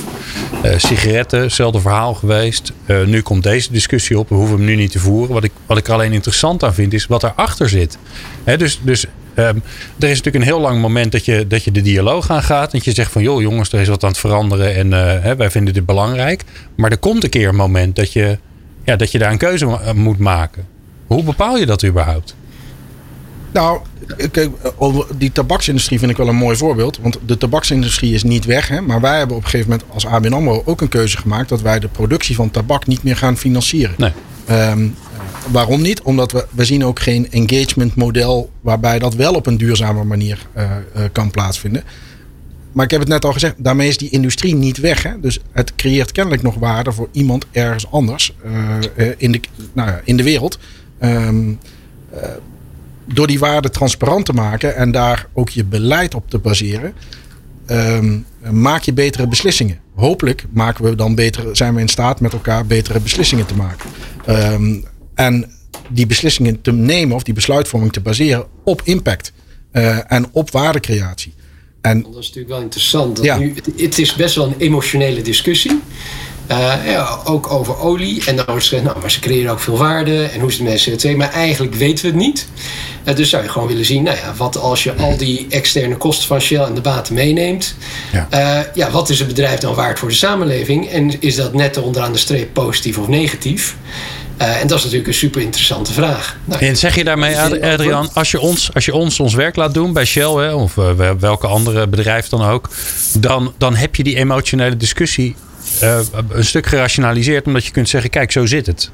[0.65, 2.73] Uh, sigaretten, hetzelfde verhaal geweest.
[2.87, 4.29] Uh, nu komt deze discussie op.
[4.29, 5.35] We hoeven hem nu niet te voeren.
[5.35, 7.99] Wat ik, wat ik er alleen interessant aan vind, is wat erachter zit.
[8.45, 9.63] Hè, dus, dus Um,
[9.99, 12.71] er is natuurlijk een heel lang moment dat je, dat je de dialoog aangaat.
[12.71, 15.37] Dat je zegt van joh jongens, er is wat aan het veranderen en uh, hè,
[15.37, 16.45] wij vinden dit belangrijk.
[16.75, 18.39] Maar er komt een keer een moment dat je,
[18.85, 20.67] ja, dat je daar een keuze moet maken.
[21.15, 22.35] Hoe bepaal je dat überhaupt?
[23.53, 23.81] Nou,
[24.31, 24.51] kijk,
[25.19, 26.99] die tabaksindustrie vind ik wel een mooi voorbeeld.
[27.03, 28.69] Want de tabaksindustrie is niet weg.
[28.69, 31.49] Hè, maar wij hebben op een gegeven moment als ABN AMRO ook een keuze gemaakt...
[31.49, 33.95] dat wij de productie van tabak niet meer gaan financieren.
[33.99, 34.13] Nee.
[34.51, 34.95] Um,
[35.53, 36.03] waarom niet?
[36.03, 40.47] Omdat we, we zien ook geen engagement model waarbij dat wel op een duurzame manier
[40.57, 40.63] uh,
[40.97, 41.85] uh, kan plaatsvinden.
[42.73, 45.03] Maar ik heb het net al gezegd, daarmee is die industrie niet weg.
[45.03, 45.21] Hè?
[45.21, 48.35] Dus het creëert kennelijk nog waarde voor iemand ergens anders
[48.97, 49.41] uh, in, de,
[49.73, 50.59] nou ja, in de wereld.
[51.03, 51.59] Um,
[53.05, 56.95] door die waarde transparant te maken en daar ook je beleid op te baseren,
[57.67, 59.79] um, maak je betere beslissingen.
[59.95, 63.91] Hopelijk maken we dan betere, zijn we in staat met elkaar betere beslissingen te maken.
[64.29, 64.85] Um,
[65.15, 65.51] en
[65.89, 69.33] die beslissingen te nemen of die besluitvorming te baseren op impact
[69.73, 71.35] uh, en op waardecreatie.
[71.81, 73.17] En, dat is natuurlijk wel interessant.
[73.17, 73.39] Dat ja.
[73.39, 75.81] nu, het, het, is best wel een emotionele discussie.
[76.51, 78.23] Uh, ja, ook over olie.
[78.27, 80.23] En dan wordt gezegd, nou, maar ze creëren ook veel waarde.
[80.23, 81.17] En hoe is het met CO2?
[81.17, 82.47] Maar eigenlijk weten we het niet.
[83.05, 85.97] Uh, dus zou je gewoon willen zien, nou ja, wat als je al die externe
[85.97, 87.75] kosten van Shell en de baten meeneemt.
[88.13, 88.29] Ja.
[88.33, 90.89] Uh, ja, wat is het bedrijf dan waard voor de samenleving?
[90.89, 93.77] En is dat net onderaan de streep positief of negatief?
[94.41, 96.37] Uh, en dat is natuurlijk een super interessante vraag.
[96.45, 99.75] Nou, en zeg je daarmee, Adrian, als je ons, als je ons ons werk laat
[99.75, 102.69] doen bij Shell hè, of uh, welke andere bedrijf dan ook,
[103.13, 105.37] dan, dan heb je die emotionele discussie
[105.83, 105.99] uh,
[106.29, 108.91] een stuk gerationaliseerd, omdat je kunt zeggen: kijk, zo zit het.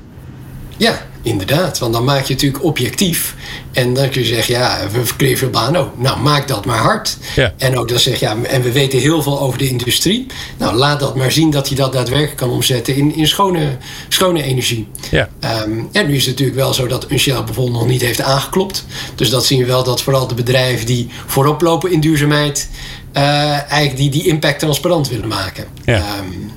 [0.76, 1.78] Ja, inderdaad.
[1.78, 3.34] Want dan maak je natuurlijk objectief.
[3.72, 5.80] En dan kun je zeggen, ja, we banen.
[5.80, 7.16] Oh, nou, maak dat maar hard.
[7.34, 7.52] Ja.
[7.56, 10.26] En ook dan zeg je, ja, en we weten heel veel over de industrie.
[10.58, 13.76] Nou, laat dat maar zien dat je dat daadwerkelijk kan omzetten in, in schone,
[14.08, 14.88] schone energie.
[15.10, 15.28] Ja.
[15.64, 18.20] Um, en nu is het natuurlijk wel zo dat een Shell bijvoorbeeld nog niet heeft
[18.20, 18.86] aangeklopt.
[19.14, 22.68] Dus dat zien we wel dat vooral de bedrijven die voorop lopen in duurzaamheid...
[23.12, 23.22] Uh,
[23.70, 25.64] eigenlijk die, die impact transparant willen maken.
[25.84, 25.96] Ja.
[25.96, 26.55] Um, ja,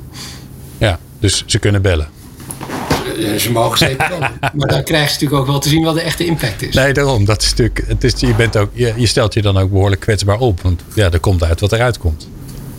[1.19, 2.07] dus ze kunnen bellen.
[3.37, 4.31] Ze mogen zeker bellen.
[4.53, 6.75] maar dan krijg je natuurlijk ook wel te zien wat de echte impact is.
[6.75, 7.25] Nee, daarom.
[7.25, 10.01] Dat is natuurlijk, het is, je, bent ook, je, je stelt je dan ook behoorlijk
[10.01, 10.61] kwetsbaar op.
[10.61, 12.29] Want ja, er komt uit wat eruit komt.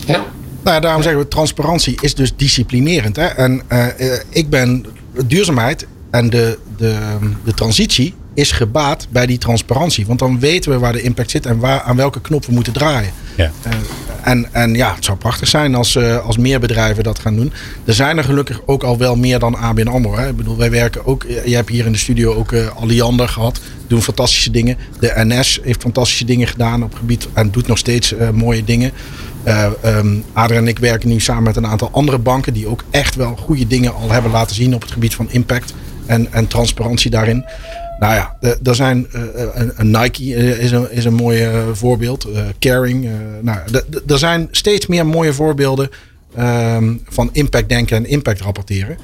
[0.07, 0.25] Ja.
[0.63, 3.17] Nou ja, daarom zeggen we, transparantie is dus disciplinerend.
[3.17, 3.27] Hè?
[3.27, 3.87] En uh,
[4.29, 4.87] ik ben
[5.27, 6.97] duurzaamheid en de, de,
[7.45, 10.07] de transitie is gebaat bij die transparantie.
[10.07, 12.73] Want dan weten we waar de impact zit en waar, aan welke knop we moeten
[12.73, 13.13] draaien.
[13.37, 13.51] Ja.
[13.67, 13.73] Uh,
[14.23, 17.53] en, en ja, het zou prachtig zijn als, uh, als meer bedrijven dat gaan doen.
[17.85, 20.17] Er zijn er gelukkig ook al wel meer dan ABN AMRO.
[20.17, 20.29] Hè.
[20.29, 21.27] Ik bedoel, wij werken ook...
[21.45, 23.61] Je hebt hier in de studio ook uh, Alliander gehad.
[23.87, 24.77] Doen fantastische dingen.
[24.99, 27.29] De NS heeft fantastische dingen gedaan op gebied...
[27.33, 28.93] en doet nog steeds mooie dingen.
[29.85, 32.53] Um, Adriaan en ik werken nu samen met een aantal andere banken...
[32.53, 34.75] die ook echt wel goede dingen al hebben laten zien...
[34.75, 35.75] op het gebied van impact
[36.07, 37.45] en, en transparantie daarin.
[38.01, 39.23] Nou ja, er zijn uh,
[39.77, 40.25] een Nike
[40.59, 42.29] is een, is een mooi voorbeeld.
[42.59, 43.09] Caring.
[43.41, 43.59] nou,
[44.07, 45.91] er zijn steeds meer mooie voorbeelden
[46.39, 48.97] um, van impact denken en impact rapporteren.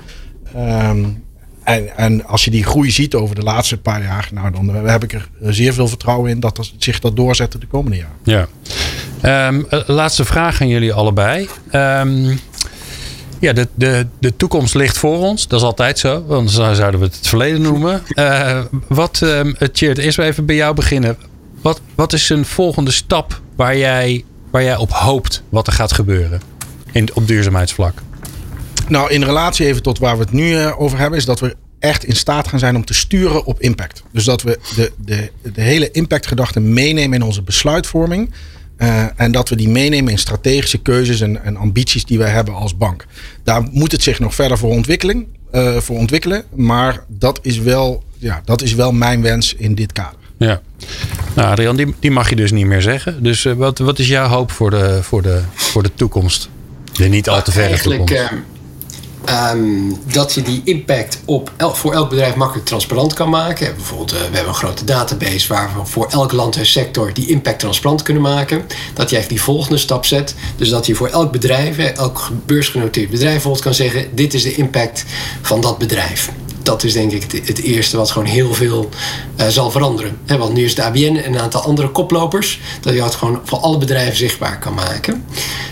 [0.57, 1.25] Um,
[1.67, 5.03] en, en als je die groei ziet over de laatste paar jaar, nou, dan heb
[5.03, 8.49] ik er zeer veel vertrouwen in dat, dat zich dat doorzet de komende jaren.
[9.23, 9.49] Ja.
[9.49, 11.49] Um, laatste vraag aan jullie allebei.
[11.73, 12.39] Um,
[13.39, 15.49] ja, de, de, de toekomst ligt voor ons.
[15.49, 16.25] Dat is altijd zo.
[16.27, 18.03] Want dan zouden we het het verleden noemen.
[18.15, 19.41] Uh, wat, uh,
[19.73, 21.17] Tjeerd, eerst even bij jou beginnen.
[21.63, 25.93] Wat, wat is een volgende stap waar jij, waar jij op hoopt wat er gaat
[25.93, 26.41] gebeuren
[26.93, 28.03] in, op duurzaamheidsvlak?
[28.89, 31.57] Nou, in relatie even tot waar we het nu uh, over hebben, is dat we
[31.79, 34.03] echt in staat gaan zijn om te sturen op impact.
[34.13, 38.33] Dus dat we de, de, de hele impactgedachte meenemen in onze besluitvorming.
[38.79, 42.55] Uh, en dat we die meenemen in strategische keuzes en, en, ambities die wij hebben
[42.55, 43.07] als bank.
[43.45, 46.45] Daar moet het zich nog verder voor, ontwikkeling, uh, voor ontwikkelen.
[46.55, 50.19] Maar dat is, wel, ja, dat is wel mijn wens in dit kader.
[50.37, 50.61] Ja.
[51.35, 53.23] Nou, Adrian, die, die mag je dus niet meer zeggen.
[53.23, 56.49] Dus uh, wat, wat is jouw hoop voor de, voor de, voor de toekomst?
[56.93, 58.15] De niet al te verre toekomst.
[59.31, 63.75] Um, dat je die impact op voor elk bedrijf makkelijk transparant kan maken.
[63.75, 67.29] Bijvoorbeeld, uh, we hebben een grote database waar we voor elk land en sector die
[67.29, 68.63] impact transparant kunnen maken.
[68.95, 70.35] Dat je die volgende stap zet.
[70.57, 74.55] Dus dat je voor elk bedrijf, elk beursgenoteerd bedrijf bijvoorbeeld kan zeggen: dit is de
[74.55, 75.05] impact
[75.43, 76.31] van dat bedrijf
[76.67, 78.89] dat is denk ik het, het, eerste wat gewoon heel veel
[79.41, 80.19] uh, zal veranderen.
[80.25, 82.61] He, want nu is de ABN en een aantal andere koplopers.
[82.81, 85.25] Dat je het gewoon voor alle bedrijven zichtbaar kan maken.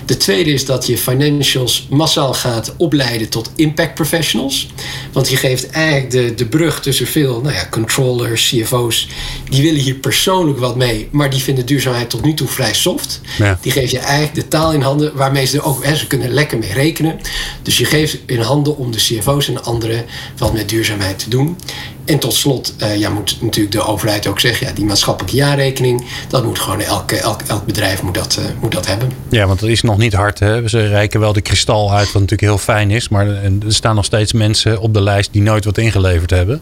[0.07, 4.68] De tweede is dat je financials massaal gaat opleiden tot impact professionals.
[5.12, 9.09] Want je geeft eigenlijk de, de brug tussen veel nou ja, controllers, CFO's.
[9.49, 11.09] Die willen hier persoonlijk wat mee.
[11.11, 13.20] Maar die vinden duurzaamheid tot nu toe vrij soft.
[13.38, 13.59] Ja.
[13.61, 15.84] Die geef je eigenlijk de taal in handen waarmee ze ook...
[15.84, 17.20] He, ze kunnen lekker mee rekenen.
[17.62, 20.05] Dus je geeft in handen om de CFO's en anderen
[20.36, 21.57] wat met duurzaamheid duurzaamheid te doen.
[22.05, 24.66] En tot slot uh, ja, moet natuurlijk de overheid ook zeggen...
[24.66, 26.05] Ja, die maatschappelijke jaarrekening...
[26.28, 29.11] dat moet gewoon elk, elk, elk bedrijf moet dat, uh, moet dat hebben.
[29.30, 30.39] Ja, want dat is nog niet hard.
[30.39, 30.68] Hè?
[30.68, 33.09] Ze reiken wel de kristal uit, wat natuurlijk heel fijn is.
[33.09, 35.32] Maar er staan nog steeds mensen op de lijst...
[35.32, 36.61] die nooit wat ingeleverd hebben.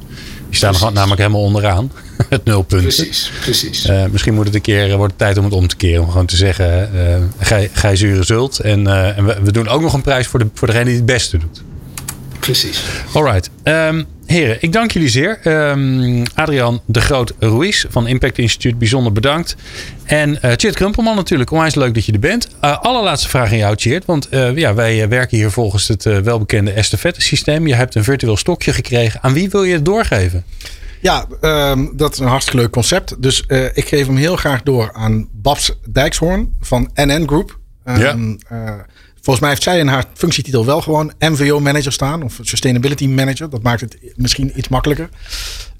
[0.48, 1.92] Die staan nog, namelijk helemaal onderaan.
[2.28, 2.82] Het nulpunt.
[2.82, 3.86] Precies, precies.
[3.86, 6.02] Uh, misschien moet het een keer, wordt het tijd om het om te keren.
[6.02, 6.90] Om gewoon te zeggen,
[7.38, 8.58] gij, gij zure zult.
[8.58, 11.06] En, en we, we, doen ook nog een prijs voor, de, voor degene die het
[11.06, 11.62] beste doet.
[12.42, 12.82] Precies.
[13.12, 13.50] Alright.
[13.64, 15.40] Um, heren, ik dank jullie zeer.
[15.70, 19.56] Um, Adrian de Groot Ruiz van Impact Instituut, bijzonder bedankt.
[20.04, 22.48] En uh, Tjeerd Krumpelman natuurlijk, onwijs leuk dat je er bent.
[22.64, 24.04] Uh, allerlaatste vraag aan jou, Tjeerd.
[24.04, 27.66] Want uh, ja, wij werken hier volgens het welbekende estafette systeem.
[27.66, 29.22] Je hebt een virtueel stokje gekregen.
[29.22, 30.44] Aan wie wil je het doorgeven?
[31.00, 33.22] Ja, um, dat is een hartstikke leuk concept.
[33.22, 37.58] Dus ik geef hem heel graag door aan Babs Dijkshoorn van NN Group.
[37.84, 38.16] ja.
[39.22, 42.22] Volgens mij heeft zij in haar functietitel wel gewoon MVO manager staan.
[42.22, 43.50] Of Sustainability manager.
[43.50, 45.08] Dat maakt het misschien iets makkelijker.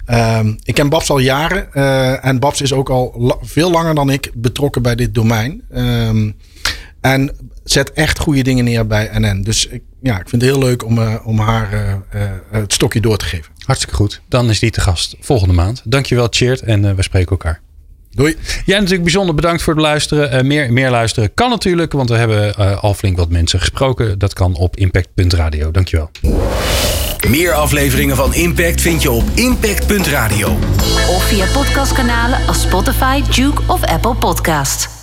[0.07, 1.67] Um, ik ken Babs al jaren.
[1.73, 5.61] Uh, en Babs is ook al veel langer dan ik betrokken bij dit domein.
[5.75, 6.35] Um,
[7.01, 9.41] en zet echt goede dingen neer bij NN.
[9.41, 13.01] Dus ik, ja, ik vind het heel leuk om, uh, om haar uh, het stokje
[13.01, 13.51] door te geven.
[13.65, 14.21] Hartstikke goed.
[14.27, 15.81] Dan is die te gast volgende maand.
[15.83, 16.61] Dankjewel, Cheert.
[16.61, 17.62] En we spreken elkaar.
[18.15, 18.35] Doei.
[18.65, 20.33] Jij natuurlijk bijzonder bedankt voor het luisteren.
[20.33, 24.19] Uh, meer, meer luisteren kan natuurlijk, want we hebben uh, al flink wat mensen gesproken.
[24.19, 25.71] Dat kan op impact.radio.
[25.71, 26.11] Dankjewel.
[27.27, 30.47] Meer afleveringen van Impact vind je op impact.radio.
[31.09, 35.02] Of via podcastkanalen als Spotify, Duke of Apple Podcast.